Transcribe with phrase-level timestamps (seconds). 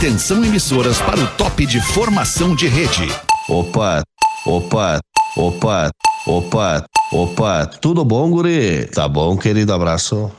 [0.00, 3.06] Atenção emissoras para o top de formação de rede.
[3.46, 4.00] Opa,
[4.46, 4.98] opa,
[5.36, 5.90] opa,
[6.26, 8.86] opa, opa, tudo bom, guri?
[8.86, 10.32] Tá bom, querido, abraço.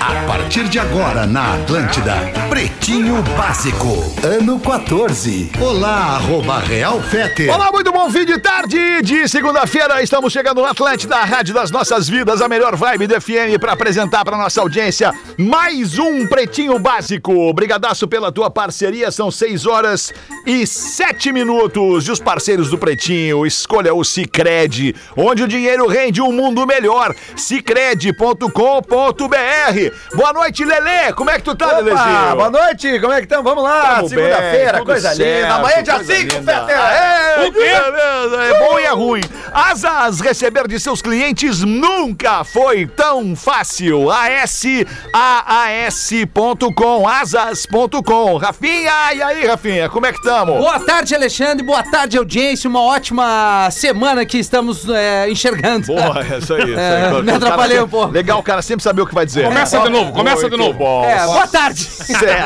[0.00, 2.16] A partir de agora na Atlântida,
[2.60, 3.88] Pretinho Básico,
[4.22, 5.50] ano 14.
[5.58, 7.48] Olá, arroba Real Fete.
[7.48, 10.02] Olá, muito bom fim de tarde de segunda-feira.
[10.02, 13.72] Estamos chegando no Atlântida, a rádio das nossas vidas, a melhor vibe do FM para
[13.72, 17.32] apresentar para nossa audiência mais um Pretinho Básico.
[17.48, 19.10] Obrigadaço pela tua parceria.
[19.10, 20.12] São 6 horas
[20.44, 22.08] e 7 minutos.
[22.08, 27.14] E os parceiros do Pretinho, escolha o Cicred, onde o dinheiro rende um mundo melhor.
[27.34, 28.50] Cicred.com.br.
[30.14, 31.10] Boa noite, Lelê.
[31.14, 32.36] Como é que tu tá, Lelezinho?
[32.36, 33.44] boa noite, como é que estamos?
[33.44, 35.34] Vamos lá, segunda-feira, coisa tudo linda.
[35.40, 36.66] certo, Amanhã dia coisa 5, linda.
[36.66, 36.70] Fete.
[36.72, 39.20] É, É, que beleza, é bom e é ruim.
[39.52, 44.10] Asas, receber de seus clientes nunca foi tão fácil.
[45.80, 48.36] ASAAS.com, asas.com.
[48.36, 50.56] Rafinha, e aí, Rafinha, como é que estamos?
[50.58, 51.64] Boa tarde, Alexandre.
[51.64, 52.68] Boa tarde, audiência.
[52.68, 55.86] Uma ótima semana que estamos é, enxergando.
[55.86, 56.62] Boa, isso aí.
[56.70, 57.22] Isso É, aí.
[57.22, 58.12] me O atrapalhei um pouco.
[58.12, 59.44] Legal, o cara sempre saber o que vai dizer.
[59.44, 60.72] Começa de novo, começa de novo.
[60.78, 61.04] Bom.
[61.04, 61.80] É, boa tarde.
[61.84, 62.39] Certo.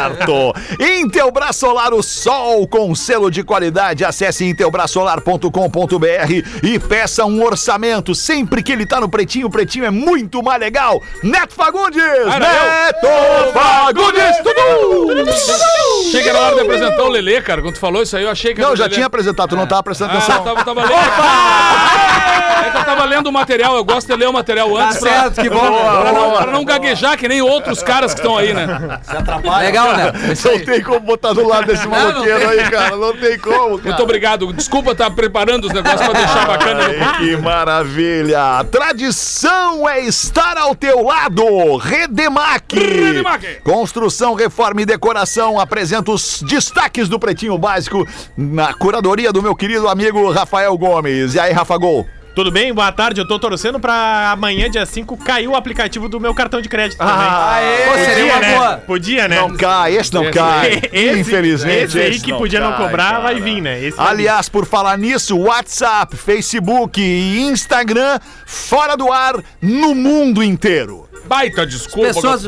[0.80, 4.04] Intelbras Solar, o sol com selo de qualidade.
[4.04, 8.14] Acesse intelbrasolar.com.br e peça um orçamento.
[8.14, 11.00] Sempre que ele tá no Pretinho, o Pretinho é muito mais legal.
[11.22, 12.02] Neto Fagundes!
[12.02, 13.06] Neto
[13.52, 14.36] Fagundes!
[14.38, 16.10] Tudo!
[16.10, 17.62] Chega na hora de apresentar o Lelê, cara.
[17.62, 18.94] Quando tu falou isso aí, eu achei que Não, já Lelê.
[18.94, 20.44] tinha apresentado, tu não tava prestando Ah, atenção.
[20.44, 20.94] tava, tava lendo.
[22.66, 25.10] É que eu tava lendo o material, eu gosto de ler o material antes pra,
[25.10, 25.60] certo, que bom.
[25.60, 28.66] pra, não, pra não gaguejar que nem outros caras que estão aí, né?
[29.60, 30.12] Legal, né?
[30.44, 32.96] Não tem como botar do lado desse não maloqueiro aí, cara.
[32.96, 33.88] Não tem como, cara.
[33.88, 34.52] Muito obrigado.
[34.52, 36.84] Desculpa estar preparando os negócios pra deixar bacana.
[36.84, 38.64] Ai, que maravilha!
[38.70, 41.76] Tradição é estar ao teu lado.
[41.76, 42.78] Redemac.
[42.78, 43.60] Redemac.
[43.62, 48.06] Construção, reforma e decoração apresenta os destaques do Pretinho Básico
[48.36, 51.34] na curadoria do meu querido amigo Rafael Gomes.
[51.34, 52.06] E aí, Rafa Gol?
[52.34, 52.74] Tudo bem?
[52.74, 53.20] Boa tarde.
[53.20, 56.98] Eu tô torcendo pra amanhã, dia 5, cair o aplicativo do meu cartão de crédito
[56.98, 57.14] também.
[57.14, 58.54] Aê, Pô, seria seria uma né?
[58.54, 58.76] boa.
[58.78, 59.36] Podia, né?
[59.36, 60.82] Não cai, esse não cai.
[60.92, 61.84] Esse, Infelizmente.
[61.84, 63.20] esse aí que podia não cobrar cara.
[63.20, 63.80] vai vir, né?
[63.82, 71.08] Esse Aliás, por falar nisso, WhatsApp, Facebook e Instagram fora do ar no mundo inteiro.
[71.26, 72.08] Baita desculpa.
[72.08, 72.44] Pessoas,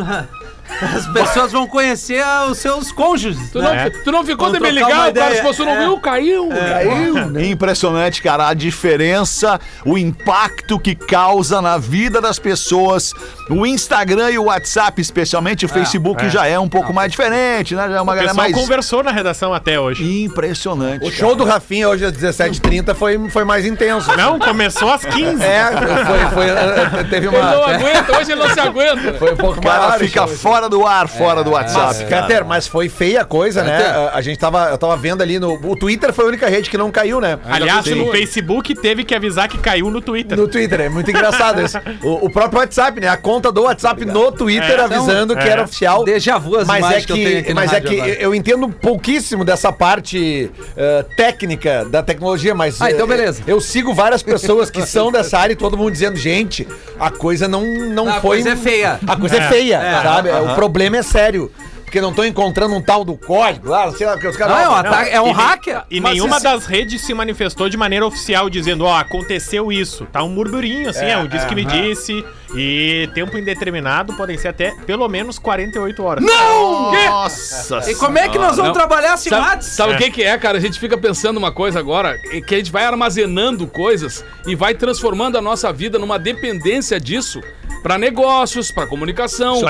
[0.80, 3.50] as pessoas vão conhecer os seus cônjuges.
[3.50, 3.90] Tu não, É.
[3.90, 6.48] tu não ficou de me ligar, uma o cara se fosse não viu, caiu.
[6.52, 13.12] É impressionante, cara, a diferença, o impacto que causa na vida das pessoas.
[13.48, 16.28] O Instagram e o WhatsApp, especialmente o Facebook, é.
[16.28, 17.88] já é um pouco mais diferente, né?
[17.88, 20.24] Já é uma O galera mais conversou na redação até hoje.
[20.24, 21.06] impressionante.
[21.06, 24.14] O show do Rafinha hoje às 17h30 foi, foi mais intenso.
[24.16, 25.42] Não, começou às 15.
[25.42, 25.64] É,
[26.04, 27.74] foi, foi, eh, teve Ele não uma...
[27.74, 29.14] aguenta, hoje ele não se aguenta.
[29.18, 29.98] Foi um pouco O cara maior.
[29.98, 32.04] fica fora do ar, fora do WhatsApp.
[32.06, 32.26] cara.
[32.26, 33.76] Fetter, mas foi feia a coisa, né?
[33.86, 35.54] A, a gente tava, eu tava vendo ali no.
[35.54, 37.38] O Twitter foi a única rede que não caiu, né?
[37.48, 40.36] Aliás, no Facebook teve que avisar que caiu no Twitter.
[40.36, 41.78] No Twitter, é muito engraçado isso.
[42.02, 43.08] O, o próprio WhatsApp, né?
[43.08, 44.80] A conta do WhatsApp no Twitter É.
[44.82, 45.52] avisando que É.
[45.52, 46.04] era oficial.
[46.04, 48.12] Déjà vu as Mas é que, eu tenho que, mas é rádio que agora.
[48.14, 52.80] eu entendo pouquíssimo dessa parte eh, técnica da tecnologia, mas.
[52.80, 53.42] Ah, então eh, beleza.
[53.46, 56.66] Eu sigo várias pessoas que são dessa área e todo mundo dizendo, gente,
[56.98, 58.36] a coisa não, não A foi.
[58.42, 58.98] coisa é feia.
[59.06, 60.30] A coisa é, feia, É, sabe?
[60.30, 60.45] aham.
[60.52, 61.50] O problema é sério.
[61.84, 64.56] Porque não tô encontrando um tal do código lá, sei lá, que os caras.
[64.56, 65.82] Não, é um Não, ataque, é um E nem- hacker.
[65.88, 70.04] E Mas nenhuma isso- das redes se manifestou de maneira oficial dizendo, ó, aconteceu isso.
[70.06, 72.24] Tá um murmurinho, assim, é, um disse que me disse.
[72.56, 76.24] E tempo indeterminado podem ser até pelo menos 48 horas.
[76.24, 76.92] Não!
[76.92, 78.72] Nossa E como é que nós vamos Não.
[78.72, 79.68] trabalhar se Sabe, mates?
[79.68, 80.58] sabe o que, que é, cara?
[80.58, 84.56] A gente fica pensando uma coisa agora, é que a gente vai armazenando coisas e
[84.56, 87.40] vai transformando a nossa vida numa dependência disso
[87.86, 89.60] pra negócios, pra comunicação,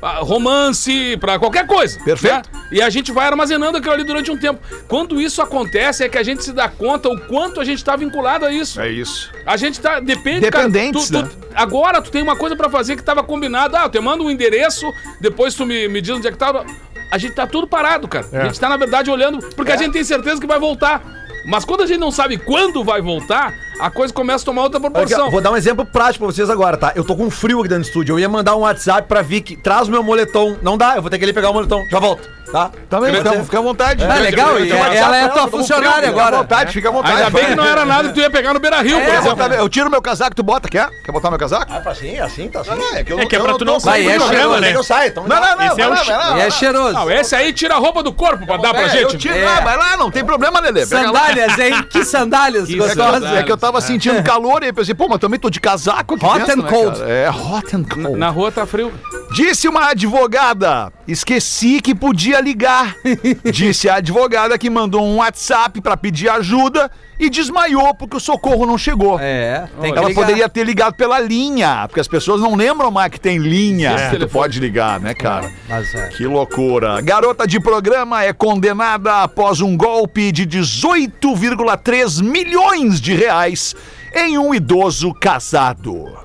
[0.00, 2.00] ah, romance, pra qualquer coisa.
[2.02, 2.34] Perfeito.
[2.34, 2.42] né?
[2.70, 4.58] E a gente vai armazenando aquilo ali durante um tempo.
[4.88, 7.94] Quando isso acontece, é que a gente se dá conta o quanto a gente tá
[7.94, 8.80] vinculado a isso.
[8.80, 9.30] É isso.
[9.44, 10.00] A gente tá.
[10.00, 11.26] Depende, Dependentes, cara.
[11.26, 13.76] Tu- tu- agora tu tem uma coisa pra fazer que tava combinado.
[13.76, 14.90] Ah, eu te mando um endereço,
[15.20, 16.64] depois tu me, me diz onde é que tá.
[17.10, 18.26] A gente tá tudo parado, cara.
[18.32, 21.02] A gente tá, na verdade, olhando, porque a gente tem certeza que vai voltar.
[21.44, 24.78] Mas quando a gente não sabe quando vai voltar, a coisa começa a tomar outra
[24.78, 25.30] aqui, proporção.
[25.30, 26.92] Vou dar um exemplo prático pra vocês agora, tá?
[26.94, 28.14] Eu tô com frio aqui dentro do estúdio.
[28.14, 29.56] Eu ia mandar um WhatsApp pra Vicky.
[29.56, 30.56] Traz o meu moletom.
[30.62, 31.84] Não dá, eu vou ter que ir ali pegar o moletom.
[31.90, 32.70] Já volto, tá?
[32.88, 34.04] Também, Pode fica, fica à vontade.
[34.04, 36.24] Ah, legal, e Tem WhatsApp, ela é tua funcionária frio, agora.
[36.26, 37.16] Fica à vontade, fica à vontade.
[37.16, 39.16] Ainda bem que não era nada que tu ia pegar no Beira Rio, por É,
[39.18, 39.36] exemplo.
[39.36, 40.88] botar- eu tiro meu casaco, tu bota, quer?
[41.04, 41.72] Quer botar meu casaco?
[41.72, 42.70] Ah, assim, assim, tá assim.
[42.70, 43.78] Não, é que, eu É que é eu pra tu não é
[44.18, 44.72] não, cheiroso, não, né?
[44.76, 45.24] eu saio, então.
[45.26, 45.66] Não, não, não.
[45.66, 46.36] Esse é o.
[46.36, 46.92] E é cheiroso.
[46.94, 49.28] Não, esse aí tira a roupa do corpo pra dar pra É, gente.
[49.28, 49.46] É.
[49.46, 50.84] ah, vai lá, não tem problema, Lelê.
[50.86, 51.82] Sandálias, hein?
[51.90, 53.32] Que sandálias gostosas.
[53.32, 56.26] É que eu tava sentindo calor e pensei, pô, mas também tô de casaco aqui
[56.26, 56.98] Hot dentro, and né, cold.
[56.98, 57.10] cara?
[57.12, 58.18] É, hot and cold.
[58.18, 58.92] Na rua tá frio.
[59.32, 62.96] Disse uma advogada, esqueci que podia ligar.
[63.50, 68.66] Disse a advogada que mandou um WhatsApp pra pedir ajuda e desmaiou porque o socorro
[68.66, 69.18] não chegou.
[69.18, 70.20] É, tem que Ela ligar.
[70.20, 74.18] poderia ter ligado pela linha, porque as pessoas não lembram mais que tem linha que
[74.18, 75.50] tu pode ligar, né, cara?
[75.66, 76.08] Mas é.
[76.08, 77.00] Que loucura.
[77.00, 83.74] Garota de programa é condenada após um golpe de 18,3 milhões de reais
[84.14, 86.21] em um idoso casado.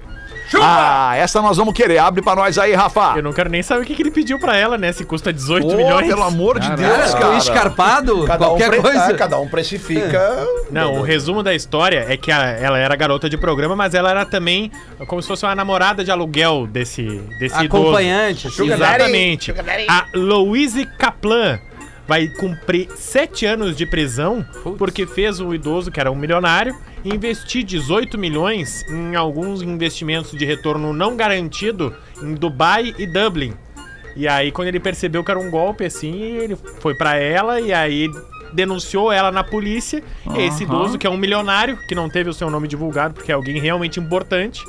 [0.61, 1.97] Ah, essa nós vamos querer.
[1.97, 3.13] Abre pra nós aí, Rafa.
[3.17, 4.91] Eu não quero nem saber o que, que ele pediu pra ela, né?
[4.91, 6.07] Se custa 18 Ô, milhões.
[6.07, 7.37] pelo amor de Cara, Deus, cara.
[7.37, 9.05] escarpado, Cada um, qualquer pre- coisa.
[9.07, 10.45] ah, cada um precifica.
[10.71, 14.09] Não, o resumo da história é que a- ela era garota de programa, mas ela
[14.09, 14.71] era também
[15.07, 17.03] como se fosse uma namorada de aluguel desse,
[17.39, 18.63] desse Acompanhante, assim.
[18.65, 18.73] idoso.
[18.83, 19.53] Exatamente.
[19.87, 21.59] A Louise Kaplan
[22.07, 24.45] vai cumprir sete anos de prisão
[24.77, 30.45] porque fez um idoso, que era um milionário, investir 18 milhões em alguns investimentos de
[30.45, 33.53] retorno não garantido em Dubai e Dublin.
[34.15, 37.71] E aí, quando ele percebeu que era um golpe, assim, ele foi pra ela e
[37.71, 38.09] aí
[38.51, 40.03] denunciou ela na polícia.
[40.35, 43.31] E esse idoso, que é um milionário, que não teve o seu nome divulgado, porque
[43.31, 44.63] é alguém realmente importante,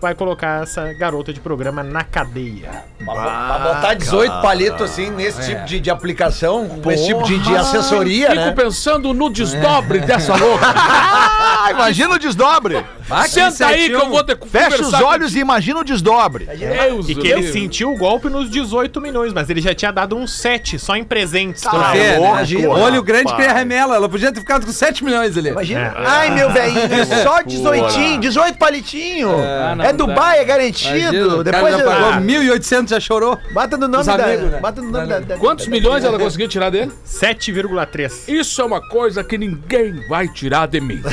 [0.00, 2.84] vai colocar essa garota de programa na cadeia.
[3.04, 7.38] Pra, pra botar 18 palitos assim nesse tipo de, de aplicação, com esse tipo de,
[7.38, 8.52] de assessoria, Fico né?
[8.52, 10.66] pensando no desdobre dessa louca.
[11.60, 12.84] Ah, imagina o desdobre.
[13.10, 15.80] Ah, que Senta aí que eu vou ter que Fecha os conversar olhos e imagina
[15.80, 16.44] o desdobre.
[16.46, 17.52] Deus E que ele livre.
[17.52, 21.04] sentiu o golpe nos 18 milhões, mas ele já tinha dado uns 7 só em
[21.04, 21.62] presentes.
[21.62, 22.20] Tá ela.
[22.20, 22.28] né?
[22.30, 23.44] imagina, Olho grande rapaz.
[23.44, 23.96] cria remela.
[23.96, 25.50] Ela podia ter ficado com 7 milhões ali.
[25.50, 25.94] Imagina.
[25.96, 26.88] Ai, meu velhinho,
[27.22, 29.30] só 18, 18 palitinho.
[29.38, 29.92] Ah, não É.
[29.92, 31.42] Dubai, é garantido.
[31.44, 33.38] Depois pagou ah, 1.800, já chorou.
[33.52, 34.14] bata no nome Os da.
[34.14, 34.60] amigos, né?
[34.60, 36.92] Bata no nome da, da- Quantos da- milhões ela conseguiu tirar dele?
[37.06, 38.28] 7,3.
[38.28, 41.00] Isso é uma coisa que ninguém vai tirar de mim.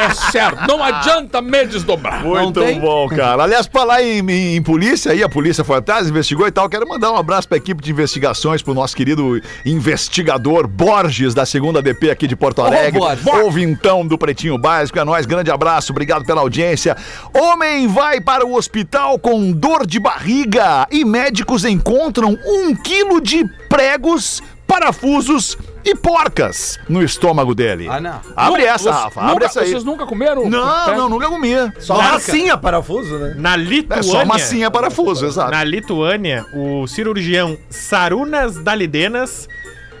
[0.00, 2.24] é certo, não adianta me desdobrar.
[2.24, 3.42] Muito bom, cara.
[3.44, 6.68] Aliás, pra lá em, em- em polícia, aí a polícia foi atrás, investigou e tal.
[6.68, 11.82] Quero mandar um abraço pra equipe de investigações, pro nosso querido investigador Borges, da segunda
[11.82, 12.98] DP aqui de Porto Alegre.
[12.98, 13.26] Borges.
[13.26, 14.98] Ouve então do Pretinho Básico.
[14.98, 16.96] É nóis, grande abraço, obrigado pela audiência.
[17.34, 23.44] Homem vai para o hospital com dor de barriga e médicos encontram um quilo de
[23.68, 27.88] pregos, parafusos e porcas no estômago dele.
[27.88, 28.20] Ah, não.
[28.36, 29.70] Abre Nunca- essa, vocês- Rafa, abre nunca- essa aí.
[29.70, 30.48] Vocês nunca comeram?
[30.48, 30.96] Não, pé?
[30.96, 31.54] não, nunca comi.
[31.78, 33.34] Só massinha parafuso, né?
[33.36, 34.02] Na É Lituânia.
[34.02, 35.50] só massinha parafuso, exato.
[35.50, 39.48] Na Lituânia, o cirurgião Sarunas Dalidenas,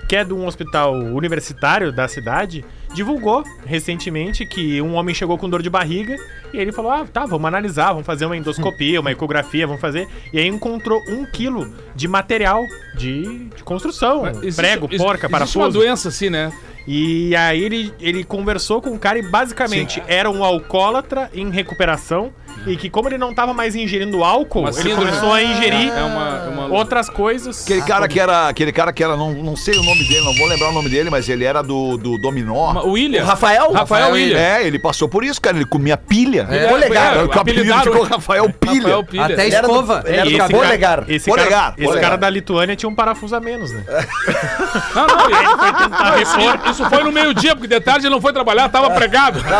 [0.08, 2.64] que é de um hospital universitário da cidade,
[2.94, 6.16] divulgou recentemente que um homem chegou com dor de barriga
[6.52, 10.08] e ele falou: Ah, tá, vamos analisar, vamos fazer uma endoscopia, uma ecografia, vamos fazer.
[10.32, 12.62] E aí encontrou um quilo de material
[12.96, 15.70] de, de construção: Existe- prego, existe- porca, existe uma parafuso.
[15.78, 16.52] doença assim, né?
[16.88, 22.32] E aí ele, ele conversou com o cara e basicamente era um alcoólatra em recuperação
[22.66, 25.06] e que como ele não tava mais ingerindo álcool, Uma ele síndrome.
[25.06, 27.62] começou a ingerir É uma- é uma- outras coisas.
[27.64, 30.34] Aquele cara que era, aquele cara que era, não, não sei o nome dele, não
[30.34, 32.70] vou lembrar o nome dele, mas ele era do, do Dominó.
[32.72, 33.22] Uma- O William.
[33.22, 33.72] O Rafael?
[33.72, 34.38] Rafael William.
[34.38, 35.56] É, ele passou por isso, cara.
[35.56, 36.46] Ele comia pilha.
[36.50, 37.16] Ele Polegar.
[37.16, 38.74] é, o apelido apelidaram- ficou Rafael Pilha.
[38.82, 39.24] Rafael Pilha.
[39.24, 40.02] Até Ele era do- escova.
[40.06, 42.02] ele era do cara, esse, Polegar, cara, esse polegar.
[42.02, 43.82] cara da Lituânia tinha um parafuso a menos, né?
[44.94, 46.70] Não, não, ele foi tentar repor.
[46.70, 49.40] Isso foi no meio-dia, porque de tarde ele não foi trabalhar, tava pregado.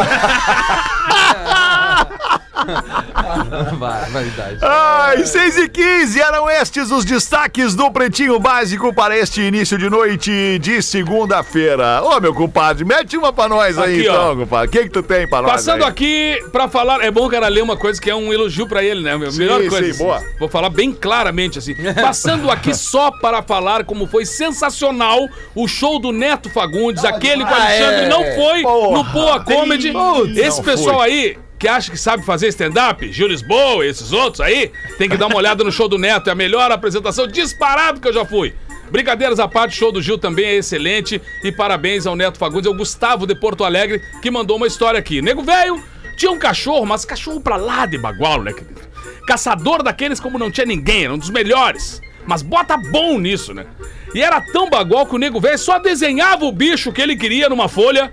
[3.79, 4.58] Vai, Verdade.
[4.63, 9.89] Ai, 6 e 15 eram estes os destaques do Pretinho Básico para este início de
[9.89, 12.03] noite de segunda-feira.
[12.03, 14.13] Ô, meu compadre, mete uma pra nós aí, Aqui, ó.
[14.13, 14.69] então, compadre.
[14.69, 15.91] O que que tu tem pra nós Passando aí?
[15.91, 18.82] aqui pra falar, é bom o cara ler uma coisa que é um elogio pra
[18.82, 19.13] ele, né?
[19.31, 19.91] Sim, Melhor sim, coisa.
[19.91, 19.99] assim.
[20.05, 20.23] boa.
[20.39, 21.75] Vou falar bem claramente assim.
[22.01, 27.51] Passando aqui só para falar como foi sensacional o show do Neto Fagundes, aquele que
[27.53, 28.08] o Ah, Alexandre é.
[28.08, 28.96] não foi Porra.
[28.99, 29.93] no Poa Comedy.
[30.37, 31.06] Esse não pessoal fui.
[31.11, 35.17] aí que acha que sabe fazer stand-up, Gil Lisboa e esses outros aí, tem que
[35.19, 36.29] dar uma olhada no show do Neto.
[36.29, 38.55] É a melhor apresentação disparado que eu já fui.
[38.90, 41.20] Brincadeiras à parte, o show do Gil também é excelente.
[41.44, 44.98] E parabéns ao Neto Fagundes, é o Gustavo de Porto Alegre, que mandou uma história
[44.98, 45.20] aqui.
[45.20, 45.84] Nego velho
[46.17, 48.81] tinha um cachorro, mas cachorro pra lá de bagual, né, querido?
[49.26, 52.00] Caçador daqueles como não tinha ninguém, era um dos melhores.
[52.26, 53.67] Mas bota bom nisso, né?
[54.14, 57.50] E era tão bagual que o nego velho só desenhava o bicho que ele queria
[57.50, 58.12] numa folha,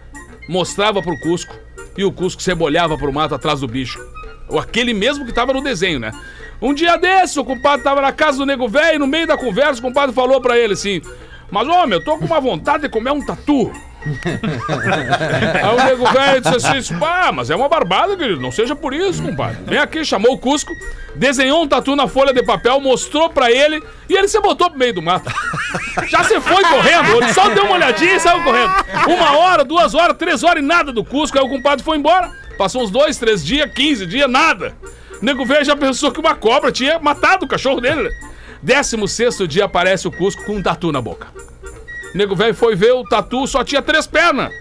[0.50, 1.56] mostrava pro Cusco,
[1.98, 4.00] e o Cusco cebolhava pro mato atrás do bicho.
[4.48, 6.12] Ou aquele mesmo que tava no desenho, né?
[6.62, 9.38] Um dia desse, o compadre tava na casa do nego velho e no meio da
[9.38, 11.02] conversa o compadre falou pra ele assim:
[11.52, 13.72] Mas homem, eu tô com uma vontade de comer um tatu.
[15.64, 18.42] Aí o nego velho disse assim: Pá, mas é uma barbada, querido.
[18.42, 19.58] Não seja por isso, compadre.
[19.66, 20.72] Vem aqui, chamou o Cusco,
[21.16, 24.80] desenhou um tatu na folha de papel, mostrou pra ele e ele se botou pro
[24.80, 25.32] meio do mato.
[26.08, 28.72] Já se foi correndo, só deu uma olhadinha e saiu correndo.
[29.08, 31.38] Uma hora, duas horas, três horas e nada do Cusco.
[31.38, 32.32] Aí o compadre foi embora.
[32.58, 34.76] Passou uns dois, três dias, quinze dias, nada.
[35.22, 38.10] O nego velho já pensou que uma cobra tinha matado o cachorro dele.
[38.62, 41.28] Décimo sexto dia aparece o Cusco com um tatu na boca.
[42.18, 44.52] O nego velho foi ver o tatu, só tinha três pernas.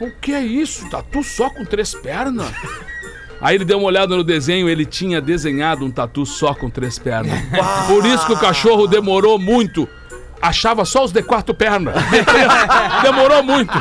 [0.00, 0.88] O que é isso?
[0.88, 2.50] Tatu só com três pernas?
[3.38, 6.98] Aí ele deu uma olhada no desenho, ele tinha desenhado um tatu só com três
[6.98, 7.38] pernas.
[7.86, 9.86] Por isso que o cachorro demorou muito.
[10.44, 11.94] Achava só os de quatro pernas.
[13.02, 13.72] Demorou muito.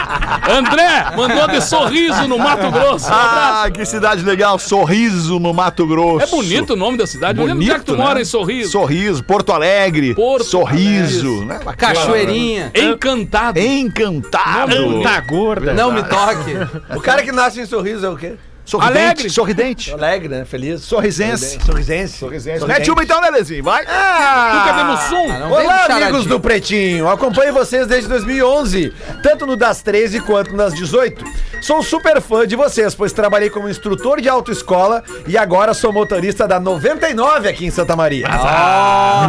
[0.50, 3.10] André mandou de sorriso no Mato Grosso.
[3.10, 3.14] Um.
[3.14, 4.58] Ah, que cidade legal.
[4.58, 6.24] Sorriso no Mato Grosso.
[6.24, 7.38] É bonito o nome da cidade.
[7.38, 8.04] Bonito, onde é que tu né?
[8.06, 8.72] mora em Sorriso?
[8.72, 10.16] Sorriso, Porto Alegre.
[10.16, 11.44] Porto Sorriso.
[11.44, 11.60] Né?
[11.76, 12.72] Cachoeirinha.
[12.74, 13.60] Encantado.
[13.60, 14.74] Encantado.
[14.74, 15.74] Anta gorda.
[15.74, 16.54] Não me toque.
[16.96, 18.36] O cara que nasce em sorriso é o quê?
[18.66, 18.98] Sorridente.
[18.98, 19.30] Alegre.
[19.30, 19.94] Sorridente.
[19.94, 20.46] Alegre, né?
[20.46, 20.82] Feliz.
[20.82, 21.60] Sorrisense.
[21.66, 22.18] Sorrisense.
[22.18, 22.66] Sorrisense.
[22.66, 23.64] Mete uma então, né, Lezinho?
[23.64, 23.84] Vai.
[23.84, 25.52] Tu cadê no Sum?
[25.52, 27.10] Olá, amigos do Pretinho.
[27.10, 31.26] Acompanho vocês desde 2011, tanto no das 13 quanto no das 18.
[31.62, 36.48] Sou super fã de vocês, pois trabalhei como instrutor de autoescola e agora sou motorista
[36.48, 38.28] da 99 aqui em Santa Maria.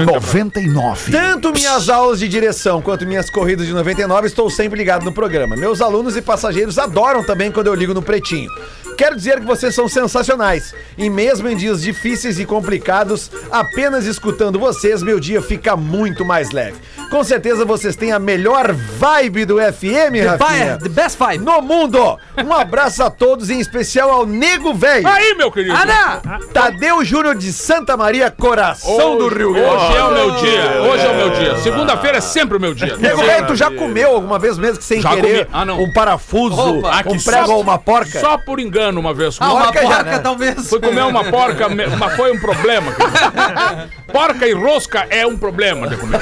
[0.05, 1.13] 99.
[1.13, 5.57] Tanto minhas aulas de direção quanto minhas corridas de 99 estou sempre ligado no programa.
[5.57, 8.51] Meus alunos e passageiros adoram também quando eu ligo no Pretinho.
[8.97, 10.75] Quero dizer que vocês são sensacionais.
[10.97, 16.51] E mesmo em dias difíceis e complicados, apenas escutando vocês, meu dia fica muito mais
[16.51, 16.77] leve.
[17.11, 20.39] Com certeza vocês têm a melhor vibe do FM, Rafinha.
[20.39, 21.39] Fire, the best five.
[21.39, 22.19] No mundo!
[22.45, 25.07] Um abraço a todos, em especial ao Nego Velho.
[25.07, 25.77] Aí, meu querido.
[25.77, 26.21] Ana!
[26.53, 29.69] Tadeu Júnior de Santa Maria, coração do Rio Grande.
[29.75, 30.83] Hoje é o meu dia.
[30.83, 31.57] Hoje é o meu dia.
[31.59, 32.97] Segunda-feira é sempre o meu dia.
[32.97, 35.51] Nego velho, tu já comeu alguma vez mesmo que sem Já querer comi.
[35.53, 35.81] Ah, não.
[35.83, 37.03] um parafuso, Opa.
[37.07, 38.21] Um prego só- ou uma porca?
[38.21, 39.37] Só por engano uma vez.
[39.41, 40.19] Ah, uma Porca porca, né?
[40.19, 40.69] talvez.
[40.69, 42.93] Fui comer uma porca, mas foi um problema.
[42.93, 43.89] cara.
[44.13, 46.21] Porca e rosca é um problema de comer.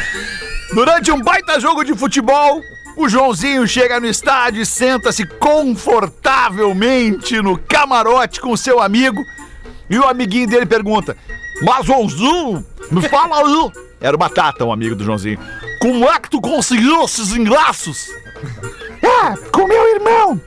[0.75, 2.61] Durante um baita jogo de futebol,
[2.97, 9.23] o Joãozinho chega no estádio e senta-se confortavelmente no camarote com seu amigo.
[9.91, 11.17] E o amiguinho dele pergunta:
[11.63, 13.71] Mas Joãozinho, me fala aí.
[14.01, 15.39] Era o Batata, um amigo do Joãozinho.
[15.81, 18.09] Como é que tu conseguiu esses ingressos?
[19.03, 20.41] É, com meu irmão.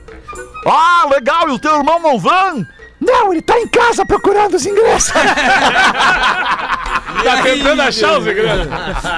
[0.68, 2.66] Ah, legal, e o teu irmão não vem?
[3.00, 5.12] Não, ele tá em casa procurando os ingressos.
[7.24, 8.66] Tá tentando achar os ingressos.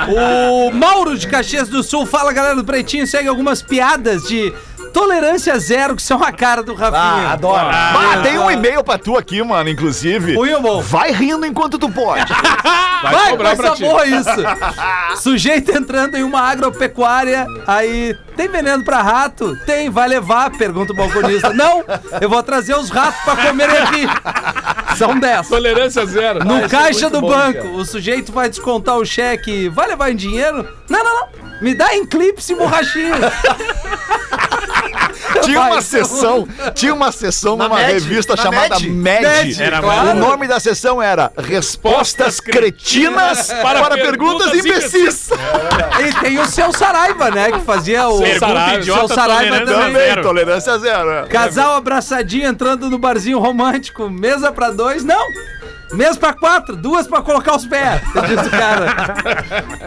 [0.08, 4.52] O Mauro de Caxias do Sul fala, galera do Pretinho, segue algumas piadas de
[4.92, 7.00] tolerância zero que são a cara do Rafinha.
[7.00, 7.68] Ah, adoro.
[7.71, 10.37] Ah, tem um e-mail pra tu aqui, mano, inclusive.
[10.38, 10.80] Irmão.
[10.80, 12.33] Vai rindo enquanto tu pode.
[13.02, 13.85] Vai, cobrar coisa pra ti.
[13.85, 15.23] boa isso.
[15.23, 19.57] Sujeito entrando em uma agropecuária, aí tem veneno pra rato?
[19.64, 20.50] Tem, vai levar?
[20.50, 21.52] Pergunta o balconista.
[21.52, 21.85] Não,
[22.21, 24.07] eu vou trazer os ratos pra comerem aqui.
[24.97, 25.49] São 10.
[25.49, 26.45] Tolerância zero.
[26.45, 27.68] No é caixa muito do bom, banco, cara.
[27.68, 29.68] o sujeito vai descontar o cheque.
[29.68, 30.66] Vai levar em dinheiro?
[30.88, 31.28] Não, não, não.
[31.61, 33.14] Me dá em clipes e borrachinha.
[35.45, 38.92] Tinha uma sessão, tinha uma sessão Na numa Med, revista na chamada Med.
[39.23, 39.62] Med.
[39.62, 40.11] Era claro.
[40.11, 45.30] O nome da sessão era Respostas Cretinas para, perguntas, imbecis.
[45.99, 47.50] E tem o seu Saraiva, né?
[47.50, 48.21] Que fazia o.
[48.21, 50.07] Pergunta Saraiva, idiota, seu Saraiva tolerância também.
[50.07, 50.23] Zero.
[50.23, 51.11] tolerância zero.
[51.11, 51.26] é.
[51.26, 54.09] Casal abraçadinho entrando no barzinho romântico.
[54.09, 55.04] Mesa pra dois?
[55.04, 55.25] Não!
[55.92, 59.14] Mesa pra quatro, duas pra colocar os pés, diz o cara.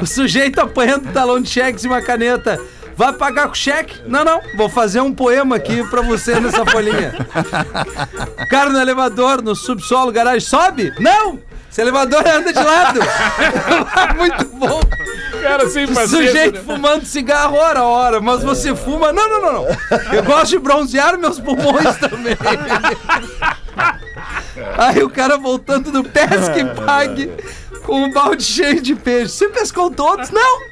[0.01, 2.59] O sujeito apanhando um talão de cheques e uma caneta.
[3.01, 3.99] Vai pagar com cheque?
[4.05, 4.39] Não, não.
[4.55, 7.15] Vou fazer um poema aqui pra você nessa folhinha.
[8.39, 10.93] O cara no elevador, no subsolo, garagem, sobe?
[10.99, 11.39] Não!
[11.71, 12.99] Esse elevador anda de lado.
[14.15, 14.79] Muito bom.
[15.41, 16.27] Cara, sem O paciência.
[16.27, 16.63] sujeito né?
[16.63, 19.11] fumando cigarro hora a hora, mas você fuma.
[19.11, 19.65] Não, não, não, não.
[20.13, 22.37] Eu gosto de bronzear meus pulmões também.
[24.77, 27.31] Aí o cara voltando do pesca e pague
[27.83, 29.33] com um balde cheio de peixe.
[29.33, 30.29] Você pescou todos?
[30.29, 30.70] Não!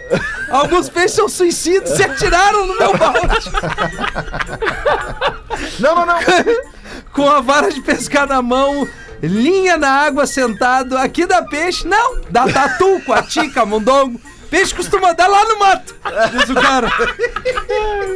[0.50, 3.51] Alguns peixes são suicidas, se atiraram no meu balde.
[5.80, 6.20] Não, não, não.
[7.13, 8.88] Com a vara de pescar na mão,
[9.22, 10.98] linha na água sentado.
[10.98, 11.88] Aqui dá peixe?
[11.88, 12.22] Não!
[12.30, 14.20] Dá tatu, coati, camundongo.
[14.50, 15.96] Peixe costuma dar lá no mato,
[16.32, 16.89] diz o cara.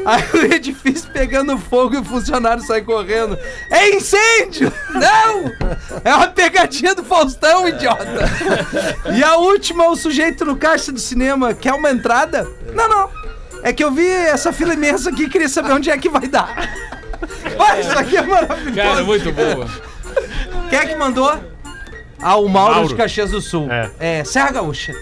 [0.05, 3.37] Aí o edifício pegando fogo e o funcionário sai correndo.
[3.69, 4.73] É incêndio!
[4.89, 5.51] Não!
[6.03, 8.29] É uma pegadinha do Faustão, idiota!
[9.15, 11.53] E a última, o sujeito no caixa do cinema.
[11.53, 12.47] Quer uma entrada?
[12.73, 13.09] Não, não.
[13.61, 16.27] É que eu vi essa fila imensa aqui e queria saber onde é que vai
[16.27, 16.67] dar.
[17.55, 18.75] Vai, isso aqui é maravilhoso.
[18.75, 19.67] Cara, muito boa.
[20.69, 21.31] Quem é que mandou?
[22.19, 22.87] Ah, o Mauro, Mauro.
[22.89, 23.69] de Caxias do Sul.
[23.71, 23.91] É.
[23.99, 24.93] É, Serra Gaúcha.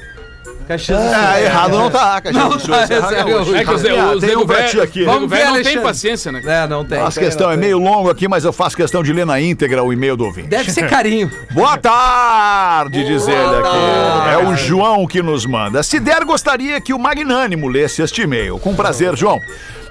[0.67, 1.13] Caxias do Sul.
[1.15, 3.19] Ah, errado não tá, Caxias Não do Sul, tá, Serra é.
[3.19, 4.99] É que os, Ah, os tem nego um pra velho- ti aqui.
[4.99, 5.81] nego Vamos ver, velho não tem Alexandre.
[5.87, 6.41] paciência, né?
[6.45, 6.99] É, não tem.
[6.99, 9.91] Nossa questão é meio longo aqui, mas eu faço questão de ler na íntegra o
[9.91, 10.47] e-mail do ouvinte.
[10.47, 11.31] Deve ser carinho.
[11.51, 14.31] Boa tarde, diz ele aqui.
[14.33, 15.83] É o João que nos manda.
[15.83, 18.57] Se der, gostaria que o Magnânimo lesse este e-mail.
[18.59, 19.39] Com prazer, João.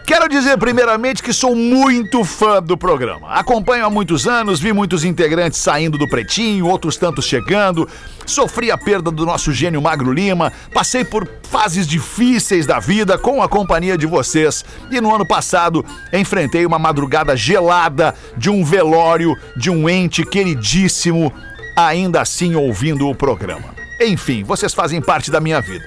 [0.07, 3.29] Quero dizer primeiramente que sou muito fã do programa.
[3.31, 7.89] Acompanho há muitos anos, vi muitos integrantes saindo do Pretinho, outros tantos chegando.
[8.27, 13.43] Sofri a perda do nosso gênio Magro Lima, passei por fases difíceis da vida com
[13.43, 14.65] a companhia de vocês.
[14.91, 21.33] E no ano passado enfrentei uma madrugada gelada de um velório de um ente queridíssimo,
[21.77, 23.75] ainda assim ouvindo o programa.
[24.01, 25.85] Enfim, vocês fazem parte da minha vida.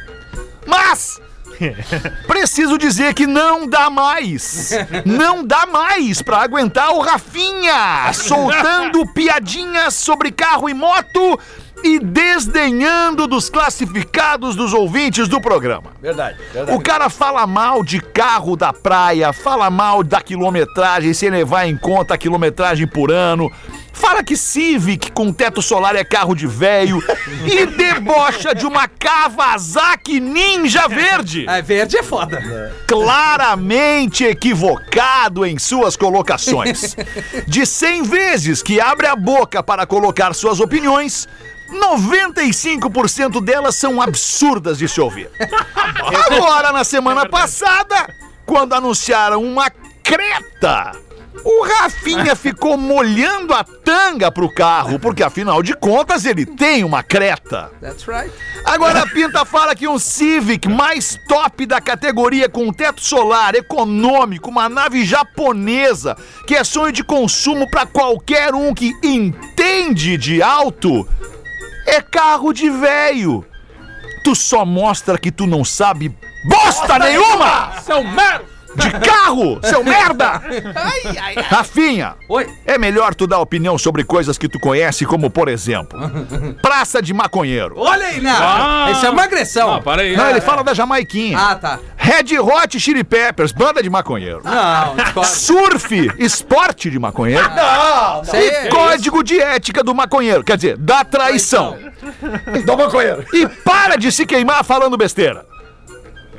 [0.65, 1.19] Mas
[2.27, 4.71] Preciso dizer que não dá mais.
[5.05, 11.39] Não dá mais pra aguentar o Rafinha soltando piadinhas sobre carro e moto
[11.83, 15.91] e desdenhando dos classificados dos ouvintes do programa.
[16.01, 16.77] Verdade, verdade.
[16.77, 21.77] O cara fala mal de carro da praia, fala mal da quilometragem, sem levar em
[21.77, 23.51] conta a quilometragem por ano.
[23.93, 27.01] Fala que Civic com teto solar é carro de véio
[27.45, 31.45] e debocha de uma Kawasaki Ninja Verde.
[31.47, 32.73] É, verde é foda.
[32.87, 36.97] Claramente equivocado em suas colocações.
[37.47, 41.27] De 100 vezes que abre a boca para colocar suas opiniões,
[41.73, 45.29] 95% delas são absurdas de se ouvir.
[46.31, 48.07] Agora, na semana passada,
[48.45, 49.69] quando anunciaram uma
[50.03, 50.91] creta,
[51.43, 57.03] o Rafinha ficou molhando a tanga pro carro, porque afinal de contas ele tem uma
[57.03, 57.71] creta.
[57.81, 58.31] That's right.
[58.63, 64.49] Agora a Pinta fala que um Civic mais top da categoria com teto solar, econômico,
[64.49, 66.15] uma nave japonesa,
[66.47, 71.07] que é sonho de consumo pra qualquer um que entende de auto,
[71.85, 73.45] é carro de véio.
[74.23, 78.52] Tu só mostra que tu não sabe bosta nenhuma Seu merda!
[78.75, 80.41] De carro, seu merda!
[81.49, 82.47] Rafinha, Oi.
[82.65, 85.99] é melhor tu dar opinião sobre coisas que tu conhece, como por exemplo,
[86.61, 87.75] Praça de Maconheiro.
[87.77, 88.33] Olha aí, né?
[88.35, 88.89] Ah.
[88.91, 89.73] Isso é uma agressão.
[89.75, 90.15] Ah, para aí.
[90.15, 91.37] Não, ele fala da Jamaiquinha.
[91.39, 91.79] Ah, tá.
[91.97, 94.41] Red Hot Chili Peppers, banda de maconheiro.
[94.43, 95.29] Não, discordo.
[95.33, 97.43] Surf, esporte de maconheiro.
[98.23, 101.77] Isso aí E é- código de ética do maconheiro, quer dizer, da traição.
[102.65, 103.25] Do maconheiro.
[103.33, 105.45] E para de se queimar falando besteira.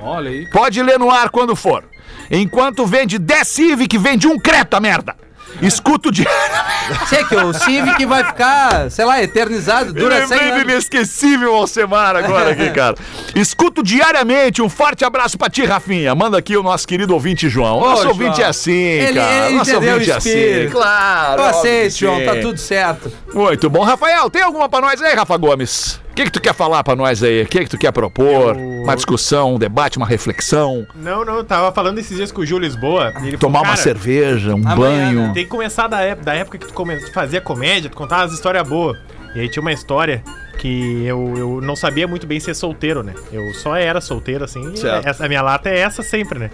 [0.00, 0.48] Olha aí.
[0.50, 1.82] Pode ler no ar quando for.
[2.30, 5.14] Enquanto vende 10 Civic, vende um Creta, merda.
[5.62, 6.26] Escuto de.
[7.08, 10.72] Sei que o Civic vai ficar, sei lá, eternizado, dura 100 Lembrei do anos.
[10.72, 12.96] inesquecível Alcemar agora aqui, cara.
[13.36, 14.60] Escuto diariamente.
[14.60, 16.12] Um forte abraço pra ti, Rafinha.
[16.12, 17.78] Manda aqui o nosso querido ouvinte João.
[17.78, 18.14] Ô, nosso João.
[18.14, 19.46] ouvinte é assim, Ele- cara.
[19.46, 20.68] ele nosso ouvinte é assim.
[20.72, 21.40] Claro.
[21.40, 23.12] Eu óbvio aceito, João, tá tudo certo.
[23.32, 23.84] Muito bom.
[23.84, 26.00] Rafael, tem alguma pra nós aí, Rafa Gomes?
[26.14, 27.42] O que, que tu quer falar pra nós aí?
[27.42, 28.56] O que, que tu quer propor?
[28.56, 30.86] Eu- Uma discussão, um debate, uma reflexão?
[30.94, 33.12] Não, não, eu tava falando esses dias com o Júlio Lisboa.
[33.12, 35.32] Tomar falou, uma "Cara, cerveja, um banho.
[35.34, 38.32] Tem que começar da época, da época que tu, come- fazia comédia, tu contava as
[38.32, 38.96] histórias boas.
[39.34, 40.22] E aí tinha uma história
[40.58, 43.12] que eu, eu não sabia muito bem ser solteiro, né?
[43.32, 44.62] Eu só era solteiro, assim.
[44.72, 44.78] e.
[45.04, 46.48] Essa, a minha lata é essa sempre, né?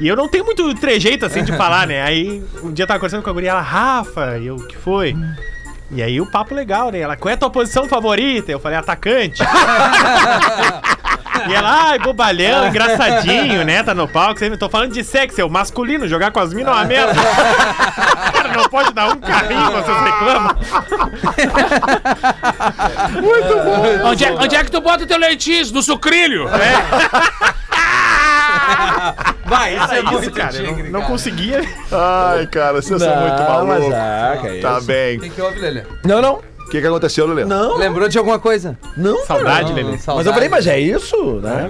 [0.00, 2.02] E eu não tenho muito trejeito, assim, de falar, né?
[2.02, 4.76] Aí um dia eu tava conversando com a guria, ela, Rafa, e eu, o que
[4.76, 5.16] foi?
[5.92, 7.00] E aí o papo legal, né?
[7.00, 8.50] Ela, qual é a tua posição favorita?
[8.50, 9.42] Eu falei, atacante.
[11.48, 13.82] E ela, ai, bobalhão, engraçadinho, né?
[13.82, 14.38] Tá no palco.
[14.38, 17.14] Sempre tô falando de sexo, é o masculino, jogar com as minas é uma merda.
[18.32, 20.56] Cara, não pode dar um carrinho, vocês reclamam.
[24.08, 25.72] Onde é, onde é que tu bota o teu leitinho?
[25.72, 26.48] No sucrilho?
[29.44, 30.52] Vai, isso é É muito isso, cara.
[30.52, 31.12] Tigre, não, não cara.
[31.12, 31.60] conseguia.
[31.92, 33.94] Ai, cara, vocês são muito malucos.
[33.94, 34.86] ah, que é Tá isso.
[34.86, 35.18] bem.
[35.18, 35.82] O que, houve, Lelê?
[36.04, 36.40] Não, não.
[36.72, 37.44] O que, que aconteceu, Lelê?
[37.44, 37.76] Não.
[37.76, 38.78] Lembrou de alguma coisa?
[38.96, 39.74] Não, Saudade.
[39.74, 39.98] Lelê.
[40.06, 41.68] Mas eu falei, mas é isso, né?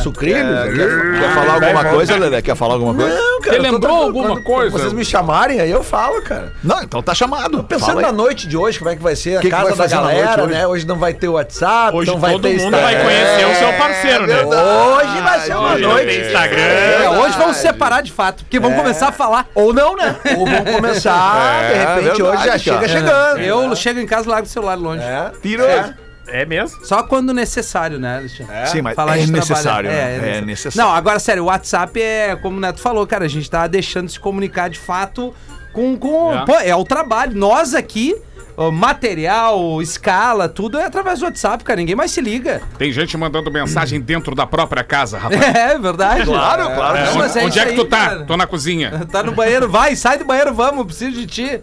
[0.00, 1.20] Sucrilhos, é isso?
[1.20, 2.40] Quer falar alguma coisa, Lelê?
[2.40, 3.16] Quer falar alguma coisa?
[3.16, 3.56] Não, cara.
[3.56, 4.04] Você tô lembrou tranquilo.
[4.04, 4.70] alguma Quando- coisa?
[4.70, 6.52] quando Vocês me chamarem, aí eu falo, cara.
[6.62, 7.64] Não, então tá chamado.
[7.64, 8.06] Pensando Fala aí.
[8.06, 9.96] na noite de hoje, como é que vai ser a Que que casa vai da
[9.96, 10.52] galera, hoje?
[10.52, 10.66] né?
[10.68, 13.02] Hoje não vai ter WhatsApp, Hoje não vai todo ter mundo vai Instagram.
[13.04, 14.44] conhecer o seu parceiro, né?
[14.44, 16.20] Hoje vai ser uma Hoje noite.
[16.20, 16.60] Instagram.
[16.62, 19.48] É, hoje vamos separar de fato, porque vamos começar a falar.
[19.52, 20.14] Ou não, né?
[20.38, 23.40] Ou vão começar, de É, repente, hoje já chega chegando.
[23.40, 25.02] Eu chego em casa largo o celular longe.
[25.02, 25.32] É.
[25.40, 25.64] Tiro.
[26.28, 26.84] É mesmo?
[26.84, 28.66] Só quando necessário, né, Alexandre?
[28.66, 29.90] Sim, mas Falar é de necessário.
[29.90, 30.38] né?
[30.38, 30.88] É, necessário.
[30.88, 34.06] Não, agora, sério, o WhatsApp é, como o Neto falou, cara, a gente tá deixando
[34.06, 35.34] de se comunicar de fato
[35.72, 35.96] com.
[35.96, 36.44] com É.
[36.44, 37.34] Pô, é o trabalho.
[37.36, 38.14] Nós aqui,
[38.72, 41.78] material, escala, tudo é através do WhatsApp, cara.
[41.80, 42.62] Ninguém mais se liga.
[42.78, 45.42] Tem gente mandando mensagem dentro da própria casa, rapaz.
[45.56, 46.24] É verdade.
[46.24, 46.98] Claro, claro.
[46.98, 48.08] É, onde é onde é que aí, tu tá?
[48.08, 48.24] cara.
[48.24, 49.06] Tô na cozinha.
[49.10, 51.60] Tá no banheiro, vai, sai do banheiro, vamos, preciso de ti.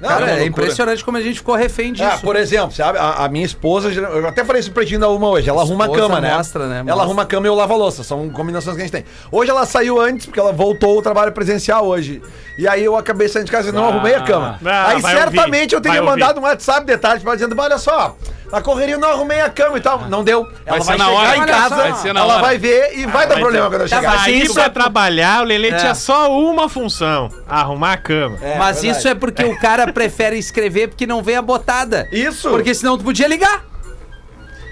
[0.00, 2.04] Cara, é é impressionante como a gente ficou refém disso.
[2.04, 2.98] Ah, por exemplo, sabe?
[2.98, 5.48] A, a minha esposa, eu até falei isso pro pretinho da uma hoje.
[5.48, 6.36] Ela arruma a cama, né?
[6.36, 6.76] mostra, né?
[6.76, 7.02] Ela Mostra.
[7.04, 8.02] arruma a cama e eu lavo a louça.
[8.02, 9.04] São combinações que a gente tem.
[9.30, 12.22] Hoje ela saiu antes, porque ela voltou ao trabalho presencial hoje.
[12.58, 14.58] E aí eu acabei saindo de casa e não arrumei a cama.
[14.64, 17.78] Ah, aí certamente ouvir, eu teria mandado um WhatsApp de tarde pra ela dizendo: olha
[17.78, 18.16] só.
[18.56, 20.08] Na correria eu não arrumei a cama e tal.
[20.08, 20.48] Não deu.
[20.64, 21.36] Ela ser vai, na chegar hora.
[21.36, 21.76] em casa.
[21.76, 22.42] Vai ser na ela hora.
[22.42, 24.12] vai ver e vai dar Vai problema ter- quando eu Tá, chegar.
[24.14, 25.76] mas Aí isso pra é- trabalhar, o Lelê É.
[25.76, 28.38] tinha só uma função: arrumar a cama.
[28.40, 28.98] É, Mas verdade.
[28.98, 32.08] isso é porque o cara prefere escrever porque não vem a botada.
[32.10, 32.48] Isso.
[32.48, 33.65] Porque senão tu podia ligar.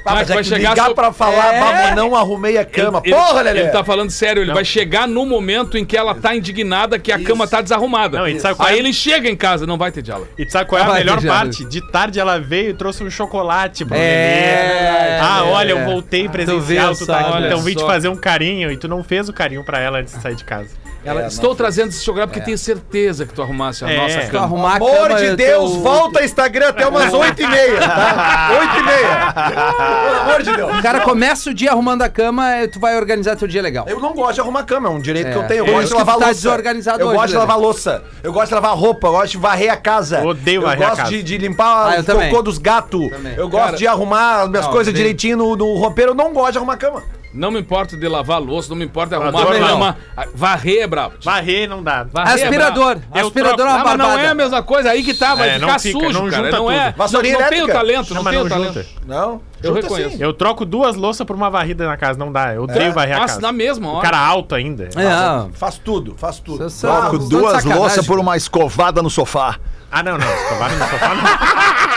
[0.06, 1.60] Ah, mas vai é que chegar ligar so- pra falar, É.
[1.60, 3.00] vamos, não arrumei a cama.
[3.04, 3.60] Ele- Porra, Lelê!
[3.60, 7.10] Ele tá falando sério, ele vai chegar no momento em que ela tá indignada que
[7.10, 8.18] a cama tá desarrumada.
[8.18, 8.78] Não, sabe qual Aí é?
[8.80, 10.28] ele chega em casa, não vai ter diálogo.
[10.38, 11.64] E sabe qual é a Vai, melhor parte?
[11.64, 15.20] De tarde ela veio e trouxe um chocolate pro É, Lelê.
[15.20, 15.72] Ah, é, olha, é.
[15.72, 19.02] eu voltei presencial, tu tá aqui, então vim te fazer um carinho e tu não
[19.02, 20.68] fez o carinho pra ela antes de sair de casa.
[21.04, 23.96] Ela, estou trazendo esse chocolate porque tenho certeza que tu arrumasse a É.
[23.96, 24.44] nossa cama.
[24.44, 28.50] arrumar Amor de eu Deus, teu- volta Instagram até umas 8h30, tá?
[28.50, 30.04] 8h30.
[30.04, 30.78] Pelo amor de Deus.
[30.78, 33.84] O cara começa o dia arrumando a cama, eh, tu vai organizar teu dia legal.
[33.88, 35.32] Eu não gosto de arrumar cama, é um direito É.
[35.32, 35.66] que eu tenho.
[35.66, 36.34] Eu gosto de lavar tá louça.
[36.34, 38.02] desorganizado eu hoje, gosto de lavar louça.
[38.22, 39.06] Eu gosto de lavar roupa.
[39.08, 40.22] Eu gosto de varrer a casa.
[40.24, 41.10] Odeio eu varrer a gosto casa.
[41.10, 42.30] de, de limpar Ah, eu o também.
[42.30, 43.10] cocô dos gatos.
[43.36, 46.12] Eu gosto Cara, de arrumar as minhas não, coisas direitinho no, no roupeiro.
[46.12, 47.02] Eu não gosto de arrumar cama.
[47.34, 49.66] Não me importa de lavar louça, não me importa de arrumar a não.
[49.68, 49.96] cama.
[50.34, 51.14] Varrer é brabo.
[51.22, 52.04] Varrer não dá.
[52.04, 52.98] Varrer é Aspirador.
[53.14, 54.22] Eu Aspirador troco- é Ah, uma mas não barbada.
[54.22, 56.44] é a mesma coisa, aí que tá, vai É, não ficar fica, sujo, não cara.
[56.44, 56.92] junta Não é.
[56.96, 57.78] Vassourinha não, não tenho elétrica.
[57.80, 58.74] talento, não, Não, tenho não talento.
[58.74, 58.86] junta.
[59.04, 59.40] Não.
[59.62, 60.16] Eu Junta reconheço.
[60.18, 60.22] sim.
[60.22, 62.54] Eu troco duas louças por uma varrida na casa, não dá.
[62.54, 63.40] Eu odeio varrer a casa.
[63.40, 64.02] na mesma O hora.
[64.04, 64.90] cara alto ainda.
[64.94, 66.58] É, ah, Faz tudo, faz tudo.
[66.58, 69.56] Vocês são- Troco Duas louças por uma escovada no sofá.
[69.90, 70.26] Ah, não, não.
[70.26, 71.24] Escovar no sofá não.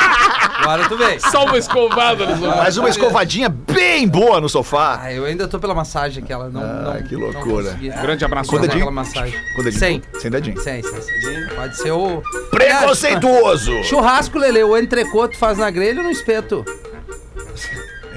[0.74, 1.20] agora tu vem.
[1.20, 2.56] Só uma escovada no sofá.
[2.58, 5.00] Mas uma escovadinha bem boa no sofá.
[5.02, 6.50] Ah, eu ainda tô pela massagem aquela.
[6.50, 7.72] Não, não, que não loucura.
[7.72, 8.56] consegui Grande abraço.
[8.56, 9.40] aquela massagem.
[9.56, 9.80] Com o dedinho.
[9.80, 10.02] Sem.
[10.20, 10.60] Sem dedinho.
[10.62, 11.48] Sem, sem, sem.
[11.56, 12.22] Pode ser o...
[12.50, 13.84] Preconceituoso.
[13.84, 16.66] Churrasco, Lele, o entrecô tu faz na grelha ou no espeto?